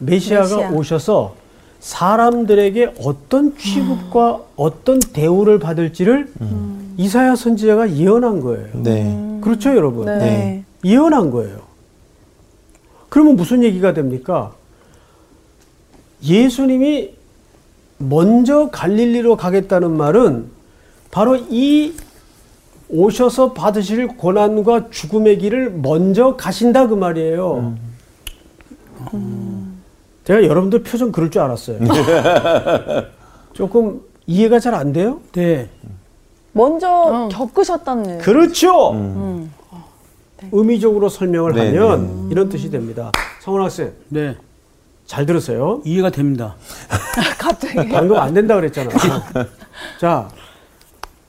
메시아가 0.00 0.56
메시아. 0.56 0.70
오셔서 0.70 1.43
사람들에게 1.84 2.94
어떤 3.04 3.58
취급과 3.58 4.40
어떤 4.56 5.00
대우를 5.00 5.58
받을지를 5.58 6.32
이사야 6.96 7.36
선지자가 7.36 7.94
예언한 7.94 8.40
거예요. 8.40 8.68
네. 8.72 9.38
그렇죠, 9.42 9.68
여러분? 9.76 10.06
네. 10.06 10.18
네. 10.18 10.64
예언한 10.82 11.30
거예요. 11.30 11.58
그러면 13.10 13.36
무슨 13.36 13.62
얘기가 13.62 13.92
됩니까? 13.92 14.52
예수님이 16.22 17.12
먼저 17.98 18.70
갈릴리로 18.70 19.36
가겠다는 19.36 19.94
말은 19.94 20.46
바로 21.10 21.36
이 21.36 21.92
오셔서 22.88 23.52
받으실 23.52 24.08
고난과 24.08 24.88
죽음의 24.90 25.36
길을 25.38 25.70
먼저 25.82 26.34
가신다 26.36 26.86
그 26.88 26.94
말이에요. 26.94 27.76
제가 30.24 30.42
여러분들 30.44 30.82
표정 30.82 31.12
그럴 31.12 31.30
줄 31.30 31.42
알았어요. 31.42 31.78
조금 33.52 34.00
이해가 34.26 34.58
잘 34.58 34.74
안 34.74 34.92
돼요? 34.92 35.20
네. 35.32 35.68
먼저 36.52 37.28
겪으셨다는 37.30 38.18
그렇죠. 38.18 38.92
음. 38.92 39.52
의미적으로 40.52 41.08
설명을 41.08 41.52
네, 41.54 41.76
하면 41.76 42.28
이런 42.30 42.48
뜻이 42.48 42.70
됩니다. 42.70 43.10
성원 43.40 43.62
학생 43.62 43.92
네. 44.08 44.36
잘 45.06 45.26
들으세요. 45.26 45.80
이해가 45.84 46.10
됩니다. 46.10 46.56
갑자기 47.38 47.88
방금 47.90 48.16
안 48.16 48.32
된다 48.34 48.54
그랬잖아. 48.54 48.90
자, 50.00 50.28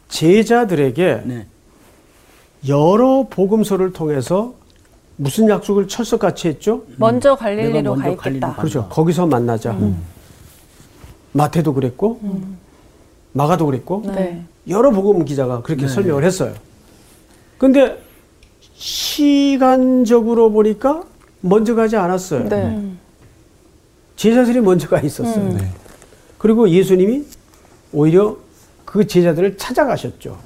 제자들에게 0.10 1.21
네. 1.25 1.47
여러 2.67 3.25
복음서를 3.29 3.91
통해서 3.93 4.53
무슨 5.17 5.49
약속을 5.49 5.88
철석같이 5.88 6.49
했죠? 6.49 6.84
먼저 6.97 7.30
내가 7.32 7.36
갈릴리로 7.36 7.95
먼저 7.95 8.15
가 8.15 8.30
있겠다. 8.30 8.47
가. 8.54 8.56
그렇죠. 8.62 8.88
거기서 8.89 9.28
만나자. 9.28 9.78
마태도 11.32 11.73
그랬고, 11.73 12.19
마가도 13.34 13.65
그랬고, 13.65 14.04
네. 14.06 14.43
여러 14.67 14.91
복음 14.91 15.25
기자가 15.25 15.62
그렇게 15.62 15.84
네. 15.84 15.88
설명을 15.88 16.23
했어요. 16.23 16.54
근데 17.58 18.01
시간적으로 18.73 20.51
보니까 20.51 21.04
먼저 21.41 21.75
가지 21.75 21.95
않았어요. 21.95 22.49
네. 22.49 22.91
제자들이 24.15 24.62
먼저 24.62 24.88
가 24.88 24.99
있었어요. 24.99 25.54
네. 25.54 25.69
그리고 26.38 26.69
예수님이 26.69 27.25
오히려 27.93 28.38
그 28.84 29.06
제자들을 29.08 29.58
찾아가셨죠. 29.58 30.38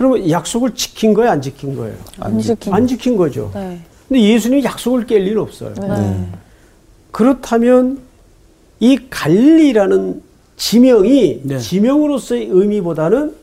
그러면 0.00 0.30
약속을 0.30 0.74
지킨 0.74 1.12
거예요, 1.12 1.30
안 1.30 1.42
지킨 1.42 1.76
거예요? 1.76 1.94
안 2.20 2.40
지킨. 2.40 2.72
안 2.72 2.86
지킨 2.86 3.16
거죠. 3.18 3.50
네. 3.52 3.78
근데 4.08 4.22
예수님이 4.22 4.64
약속을 4.64 5.04
깰 5.06 5.18
리는 5.18 5.36
없어요. 5.36 5.74
네. 5.74 6.26
그렇다면 7.10 7.98
이 8.80 8.98
갈리라는 9.10 10.22
지명이 10.56 11.40
네. 11.42 11.58
지명으로서의 11.58 12.46
의미보다는 12.46 13.34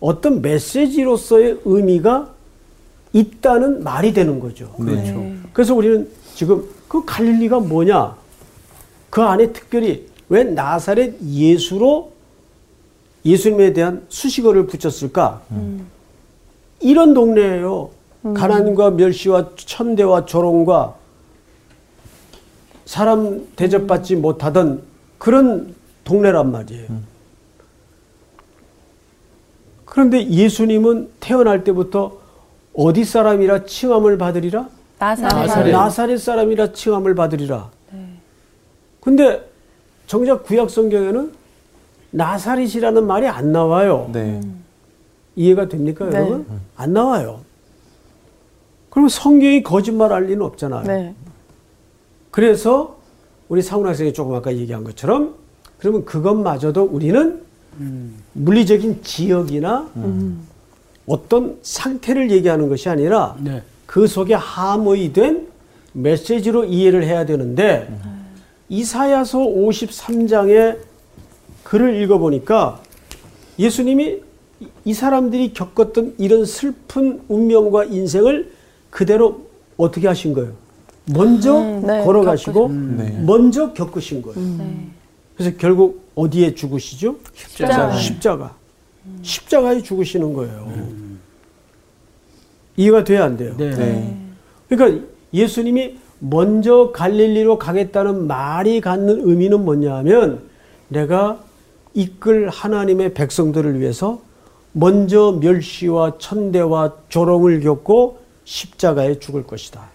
어떤 0.00 0.40
메시지로서의 0.40 1.58
의미가 1.66 2.30
있다는 3.12 3.84
말이 3.84 4.14
되는 4.14 4.40
거죠. 4.40 4.72
그렇죠. 4.78 5.22
그래서 5.52 5.74
우리는 5.74 6.08
지금 6.34 6.64
그 6.88 7.04
갈릴리가 7.04 7.60
뭐냐? 7.60 8.16
그 9.10 9.20
안에 9.20 9.52
특별히 9.52 10.06
왜 10.30 10.42
나사렛 10.42 11.20
예수로 11.22 12.12
예수님에 13.26 13.74
대한 13.74 14.06
수식어를 14.08 14.66
붙였을까? 14.68 15.42
이런 16.80 17.14
동네예요. 17.14 17.90
가난과 18.34 18.90
멸시와 18.92 19.50
천대와 19.56 20.26
조롱과 20.26 20.94
사람 22.84 23.46
대접받지 23.56 24.16
못하던 24.16 24.82
그런 25.18 25.74
동네란 26.04 26.50
말이에요. 26.50 26.86
그런데 29.84 30.26
예수님은 30.28 31.10
태어날 31.20 31.64
때부터 31.64 32.18
어디 32.74 33.04
사람이라 33.04 33.64
칭함을 33.64 34.18
받으리라? 34.18 34.68
나사렛. 34.98 35.72
나사렛 35.72 36.20
사람이라 36.20 36.72
칭함을 36.72 37.14
받으리라. 37.14 37.70
근데 39.00 39.48
정작 40.06 40.44
구약 40.44 40.70
성경에는 40.70 41.32
나사렛이라는 42.10 43.06
말이 43.06 43.26
안 43.28 43.52
나와요. 43.52 44.10
네. 44.12 44.40
이해가 45.38 45.68
됩니까, 45.68 46.10
네. 46.10 46.16
여러분? 46.16 46.46
안 46.76 46.92
나와요. 46.92 47.40
그러면 48.90 49.08
성경이 49.08 49.62
거짓말 49.62 50.12
할 50.12 50.24
리는 50.24 50.42
없잖아요. 50.42 50.82
네. 50.82 51.14
그래서 52.32 52.98
우리 53.48 53.62
상훈 53.62 53.86
학생이 53.86 54.12
조금 54.12 54.34
아까 54.34 54.54
얘기한 54.54 54.82
것처럼 54.82 55.36
그러면 55.78 56.04
그것마저도 56.04 56.82
우리는 56.82 57.40
물리적인 58.32 59.02
지역이나 59.04 59.88
어떤 61.06 61.58
상태를 61.62 62.32
얘기하는 62.32 62.68
것이 62.68 62.88
아니라 62.88 63.36
네. 63.38 63.62
그 63.86 64.08
속에 64.08 64.34
함의된 64.34 65.46
메시지로 65.92 66.64
이해를 66.64 67.04
해야 67.04 67.24
되는데 67.24 67.88
이사야서 68.68 69.38
53장의 69.38 70.78
글을 71.62 72.02
읽어보니까 72.02 72.80
예수님이 73.58 74.22
이- 74.60 74.66
이 74.86 74.94
사람들이 74.94 75.52
겪었던 75.52 76.14
이런 76.18 76.44
슬픈 76.44 77.20
운명과 77.28 77.84
인생을 77.84 78.50
그대로 78.90 79.42
어떻게 79.76 80.08
하신 80.08 80.32
거예요? 80.32 80.52
먼저 81.12 81.58
네, 81.62 82.04
걸어가시고 82.04 82.68
네. 82.68 83.22
먼저 83.24 83.72
겪으신 83.72 84.20
거예요. 84.22 84.58
그래서 85.36 85.56
결국 85.56 86.02
어디에 86.14 86.54
죽으시죠? 86.54 87.16
십자가. 87.34 87.96
십자가. 87.96 88.56
십자가에 89.22 89.82
죽으시는 89.82 90.32
거예요. 90.34 90.68
이해가 92.76 93.04
돼야 93.04 93.24
안 93.24 93.36
돼요? 93.36 93.54
네. 93.56 93.70
네. 93.74 94.16
그러니까 94.68 95.04
예수님이 95.32 95.96
먼저 96.18 96.90
갈릴리로 96.92 97.58
가겠다는 97.58 98.26
말이 98.26 98.80
갖는 98.80 99.20
의미는 99.28 99.64
뭐냐 99.64 99.94
하면 99.98 100.42
내가 100.88 101.40
이끌 101.94 102.48
하나님의 102.48 103.14
백성들을 103.14 103.80
위해서 103.80 104.20
먼저 104.78 105.32
멸시와 105.32 106.18
천대와 106.18 106.94
조롱을 107.08 107.60
겪고 107.60 108.18
십자가에 108.44 109.18
죽을 109.18 109.44
것이다. 109.44 109.88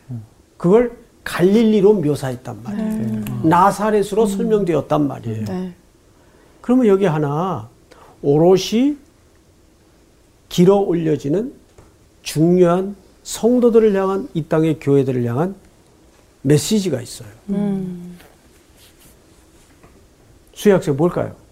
그걸 0.58 0.98
갈릴리로 1.24 1.94
묘사했단 1.94 2.62
말이에요. 2.64 3.24
나사렛으로 3.44 4.26
설명되었단 4.26 5.08
말이에요. 5.08 5.46
네. 5.46 5.74
그러면 6.60 6.88
여기 6.88 7.06
하나 7.06 7.70
오롯이 8.22 8.98
길어 10.50 10.76
올려지는 10.76 11.54
중요한 12.22 12.96
성도들을 13.24 13.96
향한 13.96 14.28
이 14.34 14.44
땅의 14.44 14.80
교회들을 14.82 15.24
향한 15.26 15.56
메시지가 16.42 17.02
있어요. 17.02 17.30
수학생 20.54 20.98
뭘까요? 20.98 21.43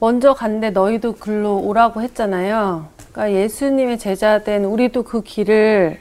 먼저 0.00 0.34
간데 0.34 0.70
너희도 0.70 1.14
글로 1.14 1.58
오라고 1.58 2.02
했잖아요. 2.02 2.86
그러니까 3.12 3.32
예수님의 3.40 3.98
제자된 3.98 4.64
우리도 4.64 5.02
그 5.02 5.22
길을 5.22 5.98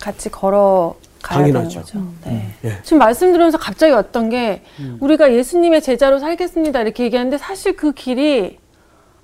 같이 0.00 0.30
걸어 0.30 0.96
가야 1.22 1.40
당연하죠. 1.40 1.80
거죠. 1.80 2.02
네. 2.24 2.54
예. 2.64 2.78
지금 2.82 2.98
말씀 2.98 3.32
들으면서 3.32 3.58
갑자기 3.58 3.92
왔던 3.92 4.28
게 4.30 4.62
우리가 5.00 5.32
예수님의 5.32 5.82
제자로 5.82 6.18
살겠습니다 6.18 6.80
이렇게 6.82 7.04
얘기하는데 7.04 7.38
사실 7.38 7.74
그 7.74 7.92
길이 7.92 8.58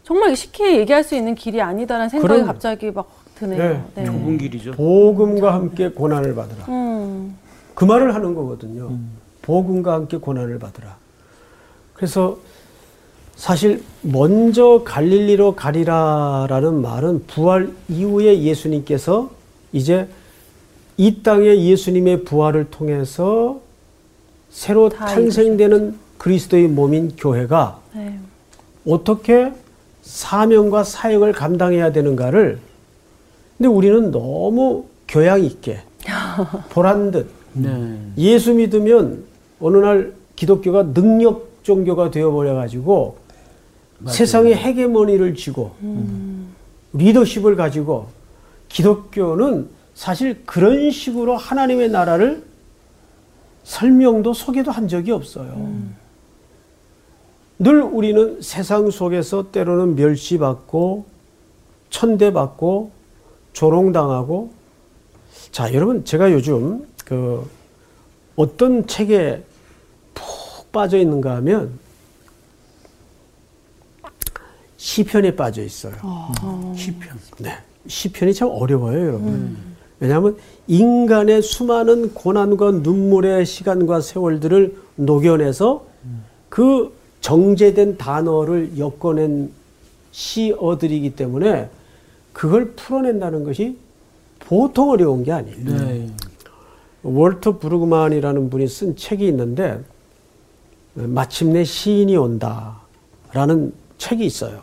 정말 0.02 0.34
쉽게 0.36 0.78
얘기할 0.80 1.04
수 1.04 1.14
있는 1.14 1.34
길이 1.34 1.60
아니다라는 1.62 2.08
생각이 2.08 2.32
그럼- 2.32 2.46
갑자기 2.46 2.90
막 2.90 3.08
드네요. 3.36 3.84
네. 3.94 4.04
좁은 4.04 4.38
길이죠. 4.38 4.72
복음과 4.72 5.52
함께 5.54 5.88
고난을 5.90 6.34
받으라. 6.34 6.64
음, 6.68 7.36
그 7.74 7.84
말을 7.84 8.14
하는 8.14 8.34
거거든요. 8.34 8.92
복음과 9.42 9.92
함께 9.92 10.16
고난을 10.16 10.58
받으라. 10.58 10.96
그래서 11.94 12.38
사실 13.36 13.82
먼저 14.02 14.82
갈릴리로 14.84 15.54
가리라라는 15.54 16.80
말은 16.80 17.26
부활 17.26 17.70
이후에 17.88 18.42
예수님께서 18.42 19.30
이제 19.72 20.08
이 20.96 21.22
땅에 21.22 21.64
예수님의 21.64 22.24
부활을 22.24 22.70
통해서 22.70 23.60
새로 24.50 24.88
다 24.88 25.06
탄생되는 25.06 25.98
그리스도의 26.18 26.68
몸인 26.68 27.16
교회가 27.16 27.80
네. 27.94 28.18
어떻게 28.86 29.52
사명과 30.02 30.84
사역을 30.84 31.32
감당해야 31.32 31.92
되는가를 31.92 32.58
근데 33.58 33.68
우리는 33.68 34.10
너무 34.10 34.84
교양 35.08 35.42
있게 35.44 35.80
보란 36.70 37.10
듯 37.10 37.28
네. 37.52 37.98
예수 38.16 38.54
믿으면 38.54 39.24
어느 39.60 39.78
날 39.78 40.12
기독교가 40.36 40.92
능력 40.94 41.48
종교가 41.62 42.10
되어버려 42.10 42.54
가지고 42.54 43.16
세상의 44.08 44.54
헤게모니를 44.54 45.34
쥐고 45.34 45.74
리더십을 46.92 47.56
가지고 47.56 48.08
기독교는 48.68 49.68
사실 49.94 50.42
그런 50.44 50.90
식으로 50.90 51.36
하나님의 51.36 51.90
나라를 51.90 52.44
설명도 53.62 54.34
소개도 54.34 54.70
한 54.70 54.88
적이 54.88 55.12
없어요. 55.12 55.72
늘 57.58 57.82
우리는 57.82 58.40
세상 58.42 58.90
속에서 58.90 59.50
때로는 59.52 59.94
멸시받고 59.94 61.06
천대받고 61.90 62.90
조롱당하고. 63.52 64.52
자 65.52 65.72
여러분 65.72 66.04
제가 66.04 66.32
요즘 66.32 66.86
그 67.04 67.48
어떤 68.34 68.86
책에 68.86 69.44
푹 70.12 70.72
빠져 70.72 70.98
있는가 70.98 71.36
하면 71.36 71.78
시편에 74.84 75.34
빠져 75.34 75.62
있어요. 75.62 75.94
시편. 76.76 77.18
네. 77.38 77.56
시편이 77.86 78.34
참 78.34 78.50
어려워요, 78.50 79.06
여러분. 79.06 79.56
왜냐하면 79.98 80.36
인간의 80.66 81.40
수많은 81.40 82.12
고난과 82.12 82.70
눈물의 82.70 83.46
시간과 83.46 84.02
세월들을 84.02 84.76
녹여내서 84.96 85.86
그 86.50 86.94
정제된 87.22 87.96
단어를 87.96 88.72
엮어낸 88.76 89.50
시어들이기 90.12 91.16
때문에 91.16 91.70
그걸 92.34 92.72
풀어낸다는 92.72 93.44
것이 93.44 93.78
보통 94.38 94.90
어려운 94.90 95.24
게 95.24 95.32
아니에요. 95.32 95.64
네. 95.64 96.10
월터 97.02 97.58
브루그만이라는 97.58 98.50
분이 98.50 98.68
쓴 98.68 98.96
책이 98.96 99.26
있는데 99.28 99.82
마침내 100.92 101.64
시인이 101.64 102.14
온다라는 102.18 103.72
책이 104.04 104.26
있어요. 104.26 104.62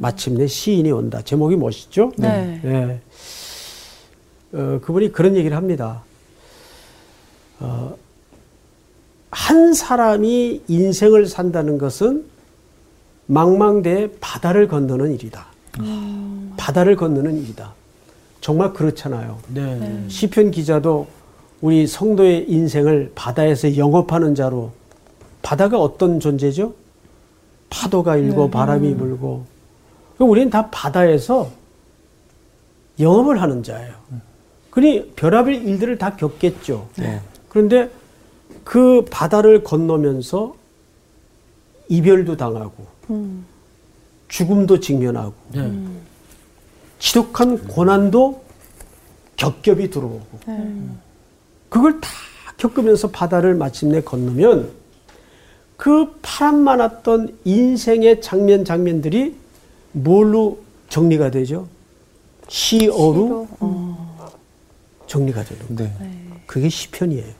마침내 0.00 0.48
시인이 0.48 0.90
온다. 0.90 1.22
제목이 1.22 1.54
멋있죠? 1.56 2.10
네. 2.16 2.60
예. 2.64 3.00
어, 4.58 4.80
그분이 4.82 5.12
그런 5.12 5.36
얘기를 5.36 5.56
합니다. 5.56 6.02
어, 7.60 7.94
한 9.30 9.72
사람이 9.72 10.62
인생을 10.66 11.26
산다는 11.26 11.78
것은 11.78 12.24
망망대해 13.26 14.10
바다를 14.20 14.66
건너는 14.66 15.14
일이다. 15.14 15.46
바다를 16.56 16.96
건너는 16.96 17.40
일이다. 17.40 17.74
정말 18.40 18.72
그렇잖아요. 18.72 19.38
네. 19.54 20.04
시편 20.08 20.50
기자도 20.50 21.06
우리 21.60 21.86
성도의 21.86 22.50
인생을 22.50 23.12
바다에서 23.14 23.76
영업하는 23.76 24.34
자로 24.34 24.72
바다가 25.40 25.78
어떤 25.80 26.18
존재죠? 26.18 26.74
파도가 27.72 28.16
일고 28.18 28.50
바람이 28.50 28.94
불고. 28.96 29.46
우리는 30.18 30.50
다 30.50 30.68
바다에서 30.70 31.50
영업을 33.00 33.40
하는 33.40 33.62
자예요. 33.62 33.94
그러니 34.70 35.12
별의별 35.16 35.54
일들을 35.54 35.96
다 35.98 36.14
겪겠죠. 36.14 36.88
그런데 37.48 37.90
그 38.62 39.04
바다를 39.10 39.64
건너면서 39.64 40.54
이별도 41.88 42.36
당하고 42.36 42.86
죽음도 44.28 44.78
직면하고 44.78 45.34
네. 45.54 45.72
지독한 46.98 47.66
고난도 47.66 48.44
겹겹이 49.36 49.90
들어오고. 49.90 50.38
그걸 51.68 52.00
다 52.00 52.08
겪으면서 52.58 53.10
바다를 53.10 53.54
마침내 53.54 54.02
건너면 54.02 54.81
그 55.76 56.14
파란 56.22 56.62
많았던 56.62 57.38
인생의 57.44 58.20
장면 58.20 58.64
장면들이 58.64 59.34
뭘로 59.92 60.58
정리가 60.88 61.30
되죠? 61.30 61.66
시어로 62.48 63.48
정리가 65.06 65.44
되는 65.44 65.76
거예요. 65.76 65.92
네. 66.00 66.10
그게 66.46 66.68
시편이에요. 66.68 67.32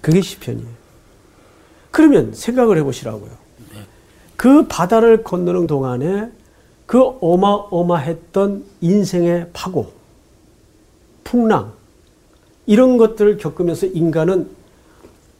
그게 0.00 0.20
시편이에요. 0.20 0.68
그러면 1.90 2.32
생각을 2.34 2.78
해보시라고요. 2.78 3.30
그 4.36 4.66
바다를 4.66 5.22
건너는 5.22 5.66
동안에 5.66 6.30
그 6.86 7.00
어마어마했던 7.20 8.64
인생의 8.80 9.50
파고, 9.52 9.92
풍랑, 11.24 11.72
이런 12.66 12.96
것들을 12.96 13.36
겪으면서 13.38 13.86
인간은 13.86 14.48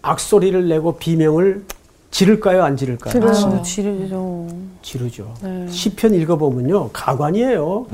악소리를 0.02 0.68
내고 0.68 0.96
비명을 0.96 1.64
지를까요? 2.10 2.62
안 2.62 2.76
지를까요? 2.76 3.24
아유, 3.24 3.62
지르죠. 3.62 4.48
지르죠. 4.82 5.34
네. 5.42 5.68
시편 5.70 6.14
읽어보면요. 6.14 6.90
가관이에요. 6.92 7.86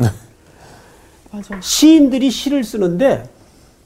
맞아. 1.31 1.61
시인들이 1.61 2.31
시를 2.31 2.65
쓰는데 2.65 3.29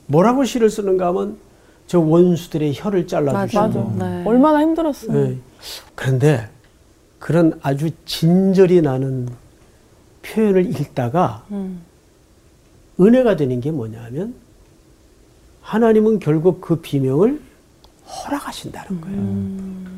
뭐라고 0.07 0.45
시를 0.45 0.71
쓰는가 0.71 1.09
하면 1.09 1.37
저 1.87 2.01
원수들의 2.01 2.73
혀를 2.75 3.07
잘라주시고 3.07 3.61
맞아. 3.61 3.93
네. 3.99 4.25
얼마나 4.25 4.63
힘들었어요. 4.63 5.13
네. 5.13 5.37
그런데 5.95 6.49
그런 7.19 7.59
아주 7.63 7.91
진절이 8.07 8.83
나는 8.83 9.29
표현을 10.23 10.67
읽다가 10.81 11.45
음. 11.51 11.83
은혜가 13.01 13.37
되는 13.37 13.61
게 13.61 13.71
뭐냐면 13.71 14.35
하나님은 15.61 16.21
결국 16.21 16.61
그 16.61 16.77
비명을 16.77 17.41
허락하신다는 18.07 19.01
거예요. 19.01 19.93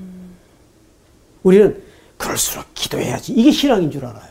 우리는 1.42 1.82
그럴수록 2.16 2.66
기도해야지. 2.74 3.32
이게 3.32 3.50
신앙인 3.50 3.90
줄 3.90 4.04
알아요. 4.04 4.30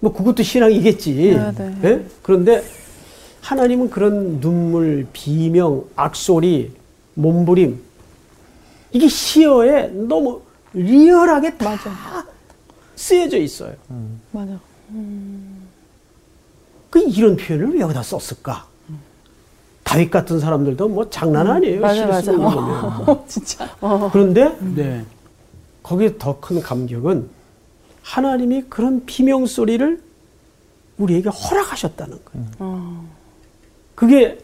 뭐 0.00 0.12
그것도 0.12 0.42
신앙이겠지. 0.42 1.12
네, 1.12 1.52
네. 1.52 1.78
예? 1.84 2.04
그런데 2.22 2.64
하나님은 3.40 3.90
그런 3.90 4.40
눈물, 4.40 5.06
비명, 5.12 5.84
악소리, 5.96 6.72
몸부림 7.14 7.82
이게 8.92 9.08
시어에 9.08 9.88
너무 9.88 10.42
리얼하게 10.72 11.56
다 11.56 11.76
쓰여져 12.94 13.38
있어요. 13.38 13.74
맞아. 14.32 14.58
그 16.90 17.00
이런 17.00 17.36
표현을 17.36 17.74
왜 17.74 17.80
여기다 17.80 18.02
썼을까? 18.02 18.66
다윗 19.88 20.10
같은 20.10 20.38
사람들도 20.38 20.86
뭐 20.88 21.08
장난 21.08 21.46
아니에요. 21.46 21.80
맞아, 21.80 22.06
맞아. 22.06 22.30
보면. 22.32 23.24
진짜. 23.26 23.66
그런데 24.12 24.54
네. 24.60 25.02
거기에 25.82 26.18
더 26.18 26.38
큰 26.40 26.60
감격은 26.60 27.26
하나님이 28.02 28.64
그런 28.68 29.06
비명 29.06 29.46
소리를 29.46 30.02
우리에게 30.98 31.30
허락하셨다는 31.30 32.18
거예요. 32.22 33.04
그게 33.94 34.38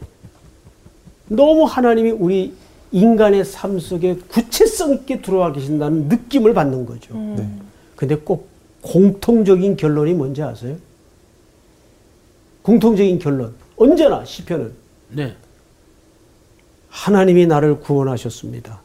너무 1.27 1.65
하나님이 1.65 2.09
우리 2.09 2.53
인간의 2.91 3.45
삶 3.45 3.77
속에 3.77 4.15
구체성 4.27 4.93
있게 4.93 5.21
들어와 5.21 5.51
계신다는 5.51 6.07
느낌을 6.07 6.55
받는 6.55 6.87
거죠. 6.87 7.13
네. 7.15 7.47
근데 7.95 8.15
꼭 8.15 8.47
공통적인 8.81 9.77
결론이 9.77 10.13
뭔지 10.15 10.41
아세요? 10.41 10.75
공통적인 12.63 13.19
결론. 13.19 13.53
언제나 13.77 14.25
시편은 14.25 14.84
네. 15.15 15.33
하나님이 16.89 17.47
나를 17.47 17.79
구원하셨습니다. 17.79 18.81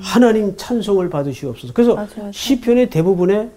하나님 0.00 0.56
찬송을 0.56 1.10
받으시옵소서. 1.10 1.72
그래서 1.74 1.94
맞아, 1.94 2.16
맞아. 2.16 2.32
시편의 2.32 2.88
대부분의 2.90 3.50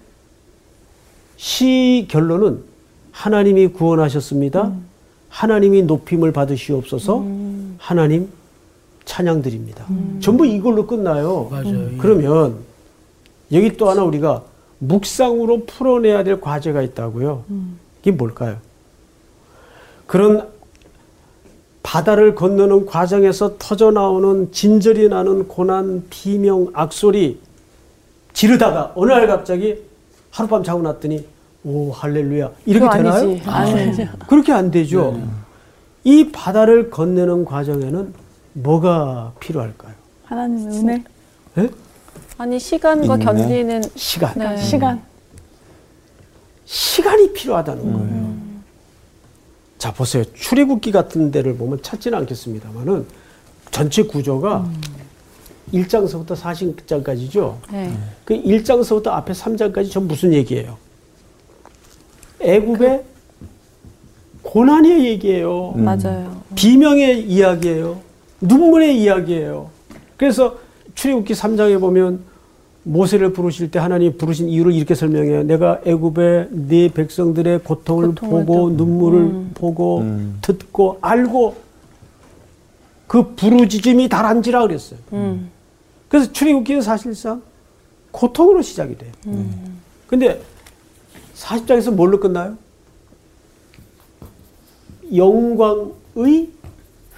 시 1.37 2.05
결론은 2.09 2.63
하나님이 3.11 3.67
구원하셨습니다. 3.67 4.73
하나님이 5.29 5.83
높임을 5.83 6.33
받으시옵소서. 6.33 7.25
하나님 7.77 8.29
찬양드립니다. 9.05 9.85
전부 10.19 10.45
이걸로 10.45 10.87
끝나요. 10.87 11.47
맞아요. 11.49 11.91
예. 11.93 11.97
그러면 11.97 12.57
여기 13.51 13.77
또 13.77 13.89
하나 13.89 14.03
우리가 14.03 14.43
묵상으로 14.79 15.65
풀어내야 15.65 16.23
될 16.23 16.41
과제가 16.41 16.81
있다고요. 16.81 17.45
이게 18.01 18.11
뭘까요? 18.11 18.57
그런 20.07 20.54
바다를 21.85 22.33
건너는 22.33 22.87
과정에서 22.87 23.57
터져 23.59 23.91
나오는 23.91 24.51
진절이 24.51 25.07
나는 25.09 25.47
고난, 25.47 26.03
비명, 26.09 26.71
악소리 26.73 27.39
지르다가 28.33 28.91
어느 28.95 29.11
날 29.11 29.27
갑자기 29.27 29.77
하룻밤 30.31 30.63
자고 30.63 30.81
났더니 30.81 31.23
오 31.63 31.91
할렐루야 31.91 32.49
이렇게 32.65 32.97
되나요? 32.97 33.29
아니지. 33.29 33.43
아니지. 33.47 34.09
그렇게 34.27 34.51
안 34.51 34.71
되죠. 34.71 35.21
이 36.03 36.31
바다를 36.31 36.89
건너는 36.89 37.45
과정에는 37.45 38.13
뭐가 38.53 39.33
필요할까요? 39.39 39.93
하나님의 40.25 40.77
은혜. 40.79 41.03
예? 41.59 41.69
아니 42.39 42.59
시간과 42.59 43.13
인내? 43.13 43.25
견디는 43.25 43.83
시간. 43.95 44.33
네. 44.35 44.57
시간. 44.57 45.01
시간이 46.65 47.31
필요하다는 47.33 47.93
거예요. 47.93 48.34
자, 49.85 49.93
보세요. 49.93 50.23
출애굽기 50.33 50.91
같은 50.91 51.29
데를 51.29 51.55
보면 51.57 51.79
찾지는 51.83 52.17
않겠습니다만은 52.17 53.05
전체 53.69 54.01
구조가 54.01 54.67
1장서부터 55.71 56.35
40장까지죠. 56.35 57.57
네. 57.71 57.95
그 58.23 58.33
1장서부터 58.33 59.09
앞에 59.09 59.33
3장까지 59.33 59.91
전 59.91 60.07
무슨 60.07 60.33
얘기예요? 60.33 60.77
애굽의 62.39 63.03
고난의 64.41 65.05
얘기예요. 65.05 65.73
맞아요. 65.73 66.41
비명의 66.55 67.21
이야기예요. 67.29 68.01
눈물의 68.41 68.99
이야기예요. 68.99 69.69
그래서 70.17 70.57
출애굽기 70.95 71.35
3장에 71.35 71.79
보면 71.79 72.21
모세를 72.89 73.33
부르실 73.33 73.71
때 73.71 73.79
하나님 73.79 74.15
부르신 74.15 74.47
이유를 74.47 74.71
이렇게 74.73 74.93
설명해요. 74.93 75.43
내가 75.43 75.81
애굽의 75.85 76.49
네 76.51 76.87
백성들의 76.89 77.59
고통을, 77.63 78.09
고통을 78.09 78.45
보고 78.45 78.69
또- 78.69 78.75
눈물을 78.75 79.19
음. 79.19 79.51
보고 79.55 79.99
음. 80.01 80.37
듣고 80.41 80.99
알고 81.01 81.55
그 83.07 83.33
부르짖음이 83.35 84.07
달한지라 84.07 84.61
그랬어요. 84.61 84.99
그래서 86.09 86.31
출애굽기는 86.31 86.81
사실상 86.81 87.41
고통으로 88.11 88.61
시작이 88.61 88.95
돼요. 88.97 89.11
근데 90.07 90.41
40장에서 91.35 91.91
뭘로 91.91 92.19
끝나요? 92.19 92.55
영광의 95.13 96.49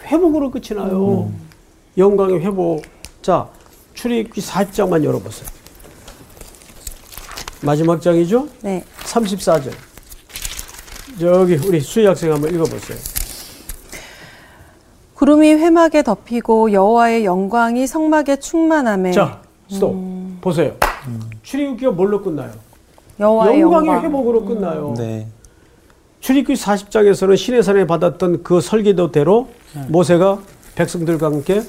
회복으로 0.05 0.51
끝이 0.51 0.77
나요. 0.77 1.31
영광의 1.97 2.39
회복. 2.41 2.81
자, 3.21 3.47
출애굽기 3.93 4.41
40장만 4.41 5.03
열어보세요. 5.03 5.49
마지막 7.61 8.01
장이죠? 8.01 8.47
네. 8.61 8.83
34절. 9.03 9.71
저기 11.19 11.55
우리 11.67 11.79
수희 11.79 12.05
학생 12.05 12.31
한번 12.31 12.53
읽어보세요. 12.53 12.97
구름이 15.15 15.53
회막에 15.53 16.03
덮이고 16.03 16.71
여호와의 16.71 17.25
영광이 17.25 17.87
성막에 17.87 18.35
충만함에 18.37 19.11
자, 19.11 19.41
스톱. 19.69 19.95
보세요. 20.41 20.75
출애굽기가 21.41 21.91
뭘로 21.91 22.21
끝나요? 22.21 22.51
여호와의 23.19 23.61
영광의 23.61 23.87
영광. 23.87 24.05
회복으로 24.05 24.45
끝나요. 24.45 24.93
네. 24.97 25.27
출애굽기 26.19 26.53
40장에서는 26.61 27.35
시내산에 27.35 27.87
받았던 27.87 28.43
그 28.43 28.61
설계도대로 28.61 29.47
모세가 29.87 30.39
백성들과 30.75 31.27
함께 31.27 31.63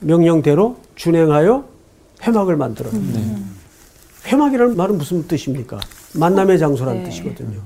명령대로 0.00 0.76
준행하여 0.96 1.64
회막을 2.26 2.56
만들어요. 2.56 2.92
회막이라는 4.26 4.76
말은 4.76 4.98
무슨 4.98 5.26
뜻입니까? 5.26 5.80
만남의 6.14 6.58
장소라는 6.58 7.02
네. 7.02 7.10
뜻이거든요. 7.10 7.60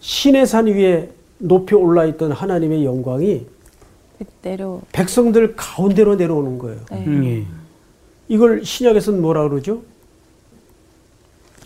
시내산 0.00 0.66
위에 0.66 1.10
높이 1.38 1.74
올라 1.74 2.04
있던 2.06 2.32
하나님의 2.32 2.84
영광이 2.84 3.46
내려 4.42 4.80
백성들 4.92 5.54
가운데로 5.56 6.14
내려오는 6.16 6.58
거예요. 6.58 6.78
음, 6.92 7.24
예. 7.24 7.44
이걸 8.28 8.64
신약에서는 8.64 9.20
뭐라 9.20 9.48
그러죠? 9.48 9.82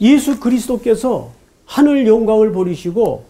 예수 0.01 0.41
그리스도께서 0.41 1.33
하늘 1.65 2.07
영광을 2.07 2.53
버리시고 2.53 3.25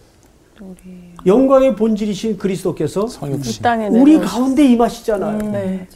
영광의 1.25 1.75
본질이신 1.75 2.37
그리스도께서 2.37 3.07
성육신. 3.07 3.53
이 3.53 3.61
땅에 3.61 3.87
우리 3.87 4.19
가운데 4.19 4.65
임하시잖아요. 4.65 5.51
네. 5.51 5.87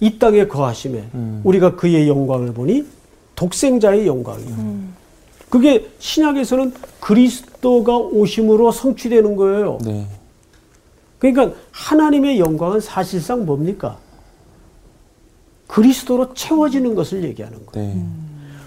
이 0.00 0.18
땅에 0.18 0.46
거하심에 0.46 1.04
우리가 1.44 1.76
그의 1.76 2.08
영광을 2.08 2.52
보니 2.52 2.86
독생자의 3.42 4.06
영광이요. 4.06 4.56
그게 5.50 5.90
신약에서는 5.98 6.72
그리스도가 7.00 7.98
오심으로 7.98 8.70
성취되는 8.70 9.34
거예요. 9.34 9.78
네. 9.84 10.06
그러니까 11.18 11.56
하나님의 11.72 12.38
영광은 12.38 12.78
사실상 12.80 13.44
뭡니까? 13.44 13.98
그리스도로 15.66 16.34
채워지는 16.34 16.94
것을 16.94 17.24
얘기하는 17.24 17.66
거예요. 17.66 17.94
네. 17.94 18.04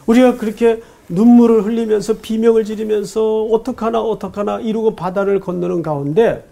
우리가 0.07 0.35
그렇게 0.35 0.81
눈물을 1.07 1.63
흘리면서 1.63 2.17
비명을 2.17 2.65
지르면서 2.65 3.43
어떡하나 3.45 4.01
어떡하나 4.01 4.59
이루고 4.59 4.95
바다를 4.95 5.39
건너는 5.39 5.83
가운데 5.83 6.45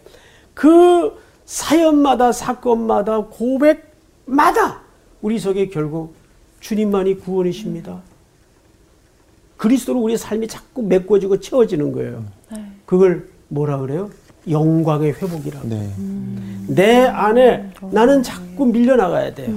그 0.54 1.14
사연마다 1.46 2.32
사건마다 2.32 3.26
고백마다 3.26 4.82
우리 5.22 5.40
속에 5.40 5.68
결국 5.68 6.16
주님만이 6.62 7.20
구원이십니다. 7.20 8.13
그리스도로 9.64 10.02
우리의 10.02 10.18
삶이 10.18 10.50
자꾸 10.50 10.84
메꿔지고 10.84 11.40
채워지는 11.40 11.94
거예요. 11.94 12.26
그걸 12.86 13.30
뭐라 13.48 13.78
그래요? 13.80 14.10
영광의 14.50 15.14
회복이라고. 15.14 15.70
네. 15.70 15.90
내 16.68 16.98
안에 17.06 17.72
나는 17.90 18.22
자꾸 18.24 18.66
밀려나가야 18.66 19.34
돼요. 19.34 19.56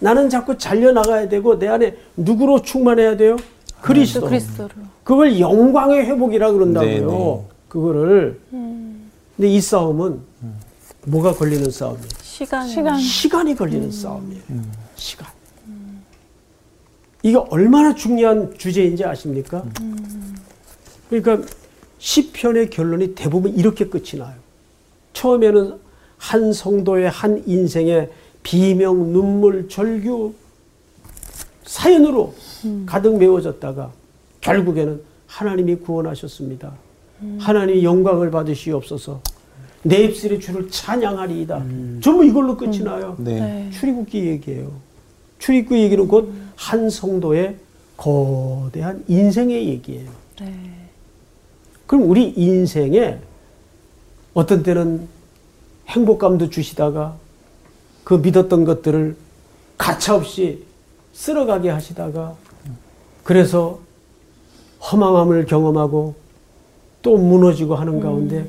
나는 0.00 0.28
자꾸 0.28 0.58
잘려나가야 0.58 1.30
되고 1.30 1.58
내 1.58 1.66
안에 1.68 1.96
누구로 2.14 2.60
충만해야 2.60 3.16
돼요? 3.16 3.36
그리스도. 3.80 4.26
그리스도로. 4.26 4.68
그걸 5.02 5.40
영광의 5.40 6.04
회복이라 6.04 6.52
그런다고요. 6.52 6.90
네, 6.90 7.00
네. 7.00 7.42
그거를. 7.68 8.38
근데 8.50 9.48
이 9.48 9.62
싸움은 9.62 10.20
뭐가 11.06 11.32
걸리는 11.32 11.70
싸움이에요? 11.70 12.08
시간 12.20 12.68
시간. 12.68 12.98
시간이 12.98 13.54
걸리는 13.54 13.90
싸움이에요. 13.90 14.42
시간. 14.94 15.26
이게 17.22 17.36
얼마나 17.36 17.94
중요한 17.94 18.52
주제인지 18.58 19.04
아십니까? 19.04 19.64
그러니까 21.08 21.46
시편의 21.98 22.70
결론이 22.70 23.14
대부분 23.14 23.54
이렇게 23.54 23.86
끝이 23.86 24.18
나요. 24.18 24.34
처음에는 25.12 25.78
한 26.18 26.52
성도의 26.52 27.10
한 27.10 27.42
인생의 27.46 28.10
비명, 28.42 29.12
눈물, 29.12 29.68
절규 29.68 30.34
사연으로 31.64 32.34
가득 32.86 33.16
메워졌다가 33.18 33.92
결국에는 34.40 35.00
하나님이 35.26 35.76
구원하셨습니다. 35.76 36.72
하나님이 37.38 37.84
영광을 37.84 38.30
받으시옵소서. 38.30 39.20
내 39.84 40.04
입술의 40.04 40.40
주를 40.40 40.68
찬양하리이다. 40.68 41.64
전부 42.00 42.24
이걸로 42.24 42.56
끝이 42.56 42.80
나요. 42.80 43.16
네. 43.18 43.70
출애굽기 43.72 44.26
얘기예요. 44.26 44.72
출애굽기 45.38 45.82
얘기는 45.82 46.06
곧 46.08 46.32
한 46.62 46.88
성도의 46.88 47.56
거대한 47.96 49.04
인생의 49.08 49.66
얘기예요. 49.68 50.08
그럼 51.88 52.08
우리 52.08 52.32
인생에 52.36 53.18
어떤 54.32 54.62
때는 54.62 55.08
행복감도 55.88 56.50
주시다가 56.50 57.16
그 58.04 58.14
믿었던 58.14 58.64
것들을 58.64 59.16
가차없이 59.76 60.64
쓸어가게 61.12 61.68
하시다가 61.68 62.36
그래서 63.24 63.80
허망함을 64.80 65.46
경험하고 65.46 66.14
또 67.02 67.16
무너지고 67.16 67.74
하는 67.74 67.98
가운데 67.98 68.48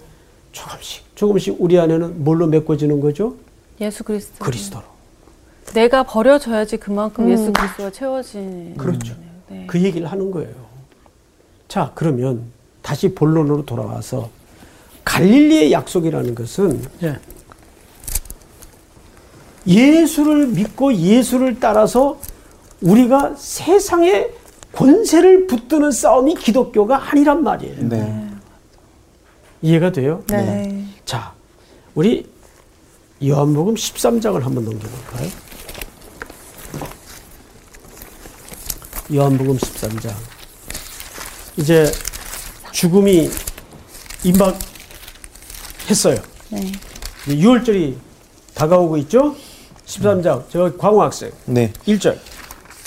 조금씩 0.52 1.04
조금씩 1.16 1.56
우리 1.60 1.80
안에는 1.80 2.24
뭘로 2.24 2.46
메꿔지는 2.46 3.02
거죠? 3.02 3.36
예수 3.82 4.04
그리스도. 4.04 4.46
그리스도로. 4.46 4.93
내가 5.74 6.04
버려져야지 6.04 6.78
그만큼 6.78 7.30
예수 7.30 7.52
그리스도가 7.52 7.92
채워지는. 7.92 8.78
그렇죠. 8.78 9.16
네. 9.50 9.66
그 9.68 9.82
얘기를 9.82 10.12
하는 10.12 10.32
거예요. 10.32 10.54
자, 11.68 11.92
그러면 11.96 12.44
다시 12.82 13.14
본론으로 13.16 13.66
돌아와서 13.66 14.30
갈릴리의 15.04 15.72
약속이라는 15.72 16.36
것은 16.36 16.82
예. 17.04 17.18
예수를 19.66 20.48
믿고 20.48 20.94
예수를 20.94 21.60
따라서 21.60 22.20
우리가 22.82 23.36
세상의 23.38 24.32
권세를 24.74 25.48
붙드는 25.48 25.92
싸움이 25.92 26.36
기독교가 26.36 27.12
아니란 27.12 27.44
말이에요. 27.44 27.90
네. 27.90 28.30
이해가 29.62 29.92
돼요? 29.92 30.24
네. 30.28 30.86
자, 31.06 31.34
우리 31.96 32.28
요한복음 33.24 33.76
13장을 33.76 34.40
한번 34.42 34.66
넘겨볼까요? 34.66 35.30
요한복음 39.14 39.58
13장. 39.58 40.12
이제 41.58 41.86
죽음이 42.72 43.30
임박했어요. 44.24 46.16
네. 46.50 46.72
이제 47.28 47.36
6월절이 47.36 47.96
다가오고 48.56 48.98
있죠? 48.98 49.36
13장. 49.86 50.44
저 50.50 50.76
광호 50.78 51.02
학생. 51.02 51.32
네. 51.46 51.72
1절. 51.86 52.18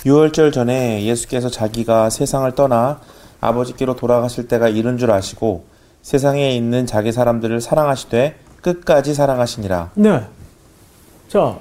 유월절 0.04 0.52
전에 0.52 1.04
예수께서 1.04 1.50
자기가 1.50 2.10
세상을 2.10 2.52
떠나 2.54 3.00
아버지께로 3.40 3.96
돌아가실 3.96 4.46
때가 4.46 4.68
이른 4.68 4.98
줄 4.98 5.10
아시고 5.10 5.64
세상에 6.02 6.54
있는 6.54 6.86
자기 6.86 7.10
사람들을 7.10 7.60
사랑하시되 7.60 8.38
끝까지 8.62 9.14
사랑하시니라. 9.14 9.90
네. 9.94 10.24
자, 11.28 11.58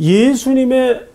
예수님의 0.00 1.13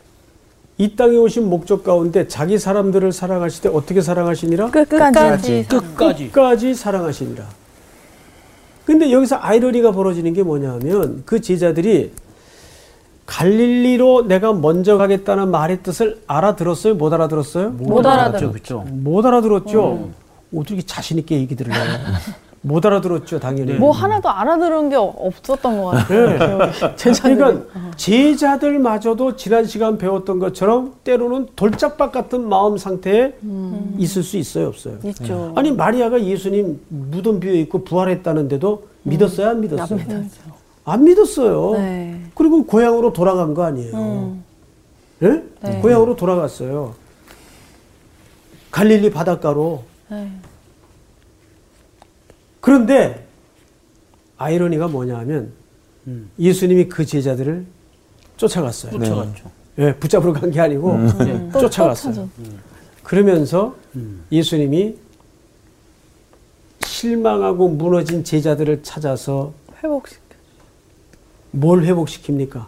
이 0.80 0.96
땅에 0.96 1.18
오신 1.18 1.50
목적 1.50 1.84
가운데 1.84 2.26
자기 2.30 2.58
사람들을 2.58 3.12
사랑하실 3.12 3.64
때 3.64 3.70
어떻게 3.70 4.00
사랑하시니라? 4.02 4.72
끝까지. 4.72 5.66
끝까지. 5.68 6.26
끝까지 6.32 6.74
사랑하시니라. 6.74 7.44
근데 8.86 9.12
여기서 9.12 9.36
아이러니가 9.42 9.92
벌어지는 9.92 10.34
게 10.34 10.42
뭐냐 10.42 10.72
하면 10.76 11.24
그 11.26 11.42
제자들이 11.42 12.14
갈릴리로 13.26 14.28
내가 14.28 14.54
먼저 14.54 14.98
가겠다는 14.98 15.52
말의 15.52 15.84
뜻을 15.84 16.22
알아들었어요? 16.26 16.96
못 16.96 17.14
알아들었어요? 17.14 17.72
못 17.72 18.06
알아들었죠. 18.06 18.52
그렇죠. 18.52 18.80
못 18.90 19.26
알아들었죠? 19.26 20.10
어떻게 20.56 20.82
자신 20.82 21.18
있게 21.20 21.36
얘기 21.36 21.58
들을 21.58 21.74
해요? 21.76 21.84
못 22.62 22.86
알아들었죠, 22.86 23.40
당연히. 23.40 23.74
뭐 23.74 23.92
하나도 23.92 24.30
알아들은 24.30 24.90
게 24.90 24.96
어- 24.98 25.14
없었던 25.18 25.82
것 25.82 25.86
같아요. 25.92 26.28
네. 26.30 26.38
그러니까 27.24 27.66
제자들마저도 27.96 29.36
지난 29.38 29.66
시간 29.66 29.98
배웠던 29.98 30.40
것처럼 30.40 30.94
때로는 31.04 31.48
돌짝박 31.56 32.12
같은 32.12 32.48
마음 32.50 32.78
상태에 32.78 33.34
있을 33.98 34.24
수 34.24 34.36
있어요, 34.38 34.68
없어요? 34.68 34.98
있죠. 35.06 35.54
아니 35.56 35.72
마리아가 35.72 36.22
예수님 36.22 36.82
무덤 36.90 37.40
비어 37.40 37.54
있고 37.54 37.84
부활했다는데도 37.86 38.84
믿었어요, 39.04 39.50
안 39.50 39.62
믿었어요? 39.62 40.00
안 40.84 41.04
믿었어요. 41.06 41.72
네. 41.78 42.22
그리고 42.36 42.66
고향으로 42.66 43.14
돌아간 43.14 43.54
거 43.54 43.64
아니에요. 43.64 43.96
음. 43.96 44.44
예? 45.22 45.44
네. 45.62 45.80
고향으로 45.82 46.16
돌아갔어요. 46.18 46.94
갈릴리 48.72 49.12
바닷가로. 49.12 49.84
네. 52.60 52.62
그런데 52.62 53.26
아이러니가 54.38 54.88
뭐냐면 54.88 55.52
예수님이 56.38 56.88
그 56.90 57.06
제자들을 57.06 57.66
쫓아갔어요. 58.38 58.92
쫓아갔죠. 58.94 59.52
예, 59.80 59.94
붙잡으러 59.96 60.34
간 60.34 60.52
게 60.52 60.60
아니고 60.60 60.92
음. 60.94 61.50
또 61.54 61.60
쫓아갔어요. 61.62 62.14
쫓아줘. 62.14 62.28
그러면서 63.04 63.76
예수님이 64.32 64.96
실망하고 66.86 67.70
무너진 67.70 68.24
제자들을 68.24 68.84
찾아서 68.84 69.54
회복시켜. 69.84 70.22
뭘 71.52 71.82
회복시킵니까? 71.84 72.66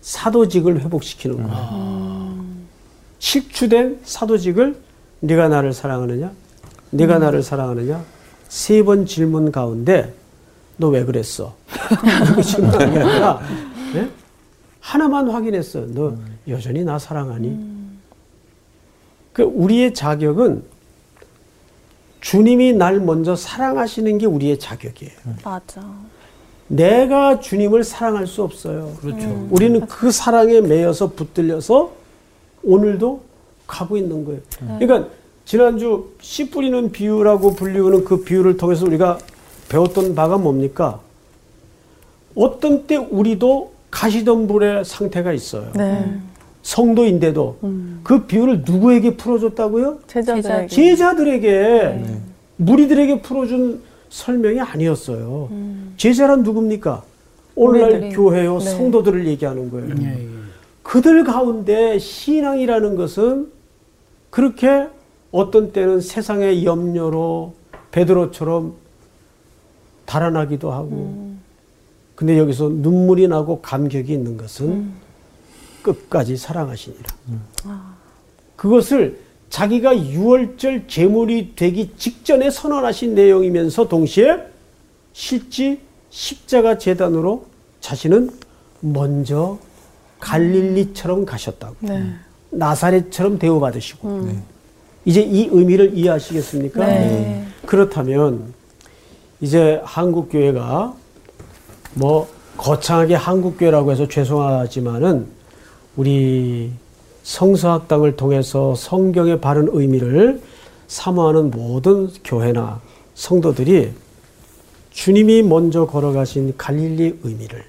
사도직을 0.00 0.80
회복시키는 0.82 1.36
거예요. 1.42 1.68
음. 1.72 2.66
실추된 3.18 4.00
사도직을 4.04 4.76
네가 5.20 5.48
나를 5.48 5.72
사랑하느냐? 5.72 6.32
네가 6.90 7.16
음. 7.16 7.20
나를 7.20 7.42
사랑하느냐? 7.42 8.02
세 8.48 8.82
번 8.82 9.06
질문 9.06 9.52
가운데 9.52 10.12
너 10.76 10.88
왜 10.90 11.04
그랬어? 11.04 11.54
게 12.70 12.98
아니라 12.98 13.40
예? 13.94 14.08
하나만 14.80 15.28
확인했어. 15.28 15.84
너 15.88 16.14
여전히 16.48 16.84
나 16.84 16.98
사랑하니? 16.98 17.78
그 19.32 19.42
우리의 19.42 19.92
자격은 19.94 20.62
주님이 22.20 22.72
날 22.72 23.00
먼저 23.00 23.36
사랑하시는 23.36 24.18
게 24.18 24.26
우리의 24.26 24.58
자격이에요. 24.58 25.12
맞아. 25.44 25.82
내가 26.68 27.40
주님을 27.40 27.84
사랑할 27.84 28.26
수 28.26 28.42
없어요. 28.42 28.94
그렇죠. 29.00 29.46
우리는 29.50 29.86
그 29.86 30.10
사랑에 30.10 30.60
매여서 30.60 31.12
붙들려서 31.12 31.92
오늘도 32.62 33.22
가고 33.66 33.96
있는 33.96 34.24
거예요. 34.24 34.40
그러니까 34.78 35.08
지난주 35.48 36.10
씨 36.20 36.50
뿌리는 36.50 36.92
비유라고 36.92 37.54
불리우는 37.54 38.04
그 38.04 38.22
비유를 38.22 38.58
통해서 38.58 38.84
우리가 38.84 39.16
배웠던 39.70 40.14
바가 40.14 40.36
뭡니까? 40.36 41.00
어떤 42.34 42.86
때 42.86 42.96
우리도 42.96 43.72
가시덤불의 43.90 44.84
상태가 44.84 45.32
있어요. 45.32 45.72
네. 45.74 46.18
성도인데도 46.60 47.56
그 48.04 48.26
비유를 48.26 48.64
누구에게 48.66 49.16
풀어줬다고요? 49.16 50.00
제자들에게. 50.06 50.66
제자들에게 50.66 52.04
무리들에게 52.56 53.22
풀어준 53.22 53.80
설명이 54.10 54.60
아니었어요. 54.60 55.48
제자란 55.96 56.42
누굽니까? 56.42 57.02
오늘날 57.54 57.90
우리들이. 57.92 58.12
교회요 58.12 58.58
네. 58.58 58.64
성도들을 58.66 59.26
얘기하는 59.26 59.70
거예요. 59.70 59.94
예, 60.02 60.04
예. 60.04 60.28
그들 60.82 61.24
가운데 61.24 61.98
신앙이라는 61.98 62.96
것은 62.96 63.46
그렇게 64.28 64.88
어떤 65.30 65.72
때는 65.72 66.00
세상의 66.00 66.64
염려로 66.64 67.54
베드로처럼 67.90 68.74
달아나기도 70.06 70.72
하고 70.72 71.32
근데 72.14 72.38
여기서 72.38 72.68
눈물이 72.68 73.28
나고 73.28 73.60
감격이 73.60 74.12
있는 74.12 74.36
것은 74.36 74.90
끝까지 75.82 76.36
사랑하시니라. 76.36 77.04
그것을 78.56 79.20
자기가 79.50 79.96
유월절 79.96 80.88
제물이 80.88 81.54
되기 81.54 81.92
직전에 81.96 82.50
선언하신 82.50 83.14
내용이면서 83.14 83.88
동시에 83.88 84.38
실제 85.12 85.80
십자가 86.10 86.78
재단으로 86.78 87.46
자신은 87.80 88.30
먼저 88.80 89.58
갈릴리처럼 90.20 91.24
가셨다고. 91.24 91.76
네. 91.80 92.14
나사렛처럼 92.50 93.38
대우받으시고. 93.38 94.28
이제 95.08 95.22
이 95.22 95.48
의미를 95.50 95.96
이해하시겠습니까? 95.96 96.84
네. 96.84 97.46
그렇다면 97.64 98.52
이제 99.40 99.80
한국 99.82 100.28
교회가 100.30 100.94
뭐 101.94 102.28
거창하게 102.58 103.14
한국 103.14 103.56
교회라고 103.56 103.90
해서 103.90 104.06
죄송하지만은 104.06 105.26
우리 105.96 106.72
성서학당을 107.22 108.16
통해서 108.16 108.74
성경의 108.74 109.40
바른 109.40 109.68
의미를 109.72 110.42
사모하는 110.88 111.52
모든 111.52 112.10
교회나 112.22 112.82
성도들이 113.14 113.92
주님이 114.90 115.42
먼저 115.42 115.86
걸어가신 115.86 116.52
갈릴리 116.58 117.20
의미를 117.22 117.64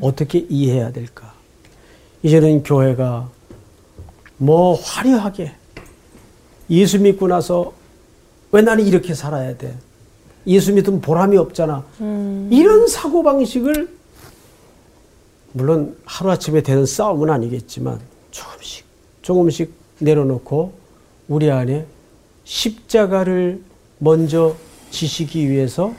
어떻게 0.00 0.46
이해해야 0.48 0.92
될까? 0.92 1.30
이제는 2.22 2.62
교회가 2.62 3.28
뭐 4.38 4.74
화려하게 4.80 5.52
예수 6.70 6.98
믿고 7.00 7.28
나서 7.28 7.72
왜 8.52 8.62
나는 8.62 8.86
이렇게 8.86 9.14
살아야 9.14 9.56
돼? 9.56 9.76
예수 10.46 10.72
믿으면 10.72 11.00
보람이 11.00 11.36
없잖아. 11.36 11.84
이런 12.50 12.86
사고방식을 12.86 13.88
물론 15.52 15.96
하루아침에 16.04 16.62
되는 16.62 16.84
싸움은 16.84 17.30
아니겠지만 17.30 18.00
조금씩 18.30 18.84
조금씩 19.22 19.72
내려놓고 20.00 20.72
우리 21.28 21.50
안에 21.50 21.86
십자가를 22.44 23.62
먼저 23.98 24.54
지시기 24.90 25.48
위해서 25.48 25.94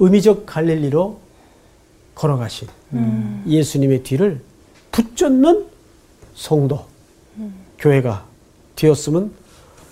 의미적 0.00 0.46
갈릴리로 0.46 1.18
걸어가신 2.14 2.68
예수님의 3.46 4.02
뒤를 4.02 4.40
붙잡는 4.90 5.66
성도, 6.34 6.84
교회가 7.78 8.24
되었으면 8.76 9.30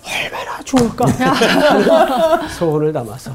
얼마나 0.05 0.61
좋을까 0.63 1.05
소원을 2.57 2.91
담아서 2.93 3.31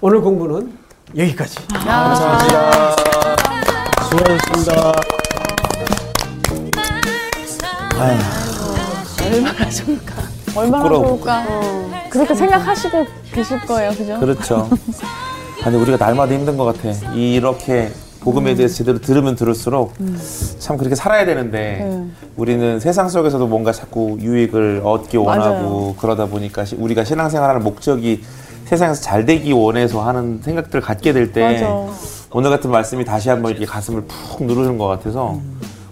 오늘 0.00 0.20
공부는 0.20 0.76
여기까지. 1.16 1.56
감사합니다. 1.68 2.96
수고하셨습니다. 4.10 4.92
얼마나 10.54 10.82
부끄러워. 10.82 11.06
좋을까. 11.08 11.44
그렇게 12.10 12.34
생각하시고 12.34 13.06
계실 13.32 13.60
거예요, 13.60 13.90
그죠? 13.90 14.18
그렇죠. 14.20 14.70
아니 15.64 15.76
우리가 15.76 15.96
날마다 16.04 16.32
힘든 16.34 16.56
것 16.56 16.64
같아. 16.64 16.90
이렇게 17.14 17.90
복음에 18.28 18.54
대해서 18.54 18.74
제대로 18.76 18.98
들으면 19.00 19.36
들을수록 19.36 19.94
참 20.58 20.76
그렇게 20.76 20.94
살아야 20.94 21.24
되는데 21.24 21.78
음. 21.82 22.14
우리는 22.36 22.78
세상 22.78 23.08
속에서도 23.08 23.46
뭔가 23.46 23.72
자꾸 23.72 24.18
유익을 24.20 24.82
얻기 24.84 25.16
원하고 25.16 25.54
맞아요. 25.54 25.94
그러다 25.98 26.26
보니까 26.26 26.66
시- 26.66 26.76
우리가 26.76 27.04
신앙생활하는 27.04 27.62
목적이 27.64 28.20
세상에서 28.66 29.00
잘 29.00 29.24
되기 29.24 29.52
원해서 29.52 30.02
하는 30.02 30.40
생각들을 30.42 30.82
갖게 30.82 31.14
될 31.14 31.32
때. 31.32 31.66
오늘 32.30 32.50
같은 32.50 32.70
말씀이 32.70 33.02
다시 33.06 33.30
한번 33.30 33.52
이렇게 33.52 33.64
가슴을 33.64 34.02
푹 34.02 34.44
누르는 34.44 34.76
것 34.76 34.86
같아서 34.86 35.40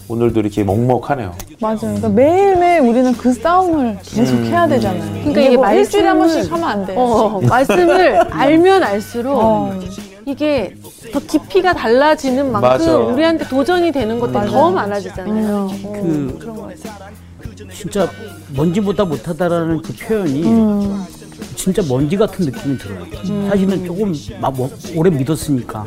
오늘도 0.09 0.41
이렇게 0.41 0.62
먹먹하네요. 0.62 1.32
맞아요. 1.59 1.78
그러니까 1.80 2.11
매일매일 2.11 2.80
우리는 2.82 3.14
그 3.14 3.32
싸움을 3.32 3.97
계속 4.03 4.37
해야 4.45 4.68
되잖아요. 4.68 5.11
그러니까 5.20 5.41
이게 5.41 5.57
뭐 5.57 5.72
일주일에 5.72 6.07
한 6.09 6.18
번씩 6.18 6.53
하면 6.53 6.68
안 6.68 6.84
돼. 6.84 6.95
어, 6.99 7.41
말씀을 7.49 8.20
알면 8.30 8.82
알수록 8.82 9.39
어. 9.39 9.72
이게 10.26 10.74
더 11.12 11.20
깊이가 11.20 11.72
달라지는 11.72 12.50
만큼 12.50 12.68
맞아. 12.68 12.96
우리한테 12.98 13.46
도전이 13.48 13.92
되는 13.92 14.18
것들이 14.18 14.50
더 14.50 14.70
많아지잖아요. 14.72 15.70
그 15.82 16.74
진짜 17.72 18.10
먼지보다 18.56 19.04
못하다라는 19.04 19.82
그 19.82 19.92
표현이 19.94 20.42
진짜 21.55 21.82
먼지 21.89 22.16
같은 22.16 22.45
느낌이 22.45 22.78
들어요. 22.78 23.01
사실은 23.49 23.84
조금 23.84 24.12
막 24.41 24.55
뭐- 24.57 24.70
오래 24.95 25.11
믿었으니까 25.11 25.84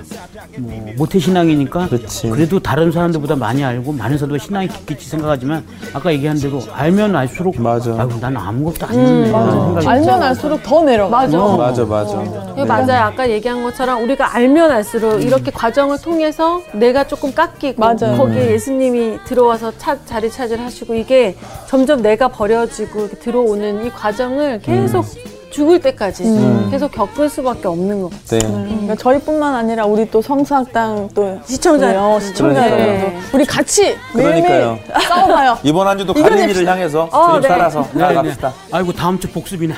뭐 0.57 0.85
모태 0.97 1.19
신앙이니까 1.19 1.87
그렇지. 1.87 2.31
래도 2.35 2.59
다른 2.59 2.91
사람들보다 2.91 3.35
많이 3.35 3.63
알고 3.63 3.91
많은 3.93 4.17
사람들보다 4.17 4.43
신앙이 4.43 4.67
깊겠지 4.67 5.07
생각하지만 5.07 5.63
아까 5.93 6.11
얘기한 6.11 6.37
대로 6.39 6.61
알면 6.71 7.15
알수록 7.15 7.61
맞아. 7.61 7.91
아유 7.97 8.09
난 8.19 8.35
아무것도 8.35 8.85
라는 8.87 9.25
생각이 9.25 9.87
알면 9.87 10.23
알수록 10.23 10.63
더 10.63 10.83
내려가. 10.83 11.09
맞아. 11.21 11.41
어. 11.43 11.57
맞아 11.57 11.85
맞아. 11.85 12.23
이거 12.53 12.65
맞아요. 12.65 13.03
아까 13.05 13.29
얘기한 13.29 13.63
것처럼 13.63 14.03
우리가 14.03 14.35
알면 14.35 14.71
알수록 14.71 15.21
이렇게 15.23 15.51
과정을 15.51 16.01
통해서 16.01 16.61
내가 16.73 17.05
조금 17.07 17.33
깎이고 17.33 17.79
맞아요. 17.79 18.17
거기에 18.17 18.51
예수님이 18.51 19.19
들어와서 19.25 19.71
차, 19.77 19.97
자리 20.05 20.29
차지를 20.29 20.63
하시고 20.65 20.95
이게 20.95 21.35
점점 21.67 22.01
내가 22.01 22.27
버려지고 22.27 23.09
들어오는 23.19 23.85
이 23.85 23.89
과정을 23.89 24.59
계속 24.61 25.05
죽을 25.49 25.79
때까지 25.81 26.23
계속 26.69 26.91
겪을 26.91 27.27
수밖에 27.29 27.67
없는 27.67 28.01
것 28.01 28.09
같아요. 28.11 28.57
네. 28.59 28.65
그러니까 28.69 28.95
저희뿐만 28.95 29.55
아니라 29.55 29.85
우리 29.85 30.09
또 30.09 30.21
성수학당 30.21 31.09
또 31.15 31.39
시청자. 31.45 31.87
분이요, 31.87 32.19
시청자들도 32.19 32.75
네. 32.77 33.19
우리 33.33 33.45
같이 33.45 33.95
매일매일 34.15 34.43
그러니까요. 34.43 34.79
싸워봐요. 35.07 35.57
이번 35.63 35.87
한 35.87 35.97
주도 35.97 36.13
갈릴리를 36.13 36.67
향해서 36.67 37.09
어, 37.11 37.39
네. 37.39 37.47
따라서 37.47 37.85
네, 37.93 37.99
나아갑시다. 37.99 38.49
네. 38.49 38.55
아이고 38.71 38.91
다음 38.93 39.19
주 39.19 39.27
복습이네. 39.31 39.73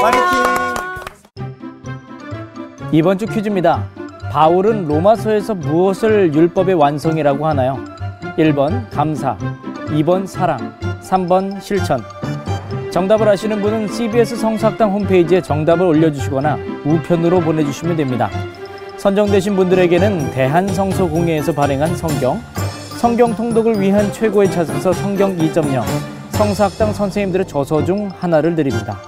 파이팅! 0.00 0.20
이번 2.92 3.18
주 3.18 3.26
퀴즈입니다. 3.26 3.84
바울은 4.30 4.86
로마서에서 4.88 5.54
무엇을 5.54 6.34
율법의 6.34 6.74
완성이라고 6.74 7.46
하나요? 7.46 7.78
1번 8.38 8.88
감사, 8.90 9.36
2번 9.88 10.26
사랑, 10.26 10.74
3번 11.08 11.60
실천. 11.60 12.02
정답을 12.90 13.28
아시는 13.28 13.62
분은 13.62 13.88
CBS 13.88 14.36
성사학당 14.36 14.90
홈페이지에 14.90 15.40
정답을 15.40 15.86
올려주시거나 15.86 16.58
우편으로 16.84 17.40
보내주시면 17.40 17.96
됩니다. 17.96 18.30
선정되신 18.98 19.56
분들에게는 19.56 20.32
대한성서공회에서 20.32 21.52
발행한 21.52 21.96
성경, 21.96 22.40
성경 22.98 23.34
통독을 23.34 23.80
위한 23.80 24.12
최고의 24.12 24.50
찾아서 24.50 24.92
성경 24.92 25.36
2.0, 25.36 25.82
성사학당 26.30 26.92
선생님들의 26.92 27.46
저서 27.46 27.84
중 27.84 28.10
하나를 28.18 28.54
드립니다. 28.54 28.98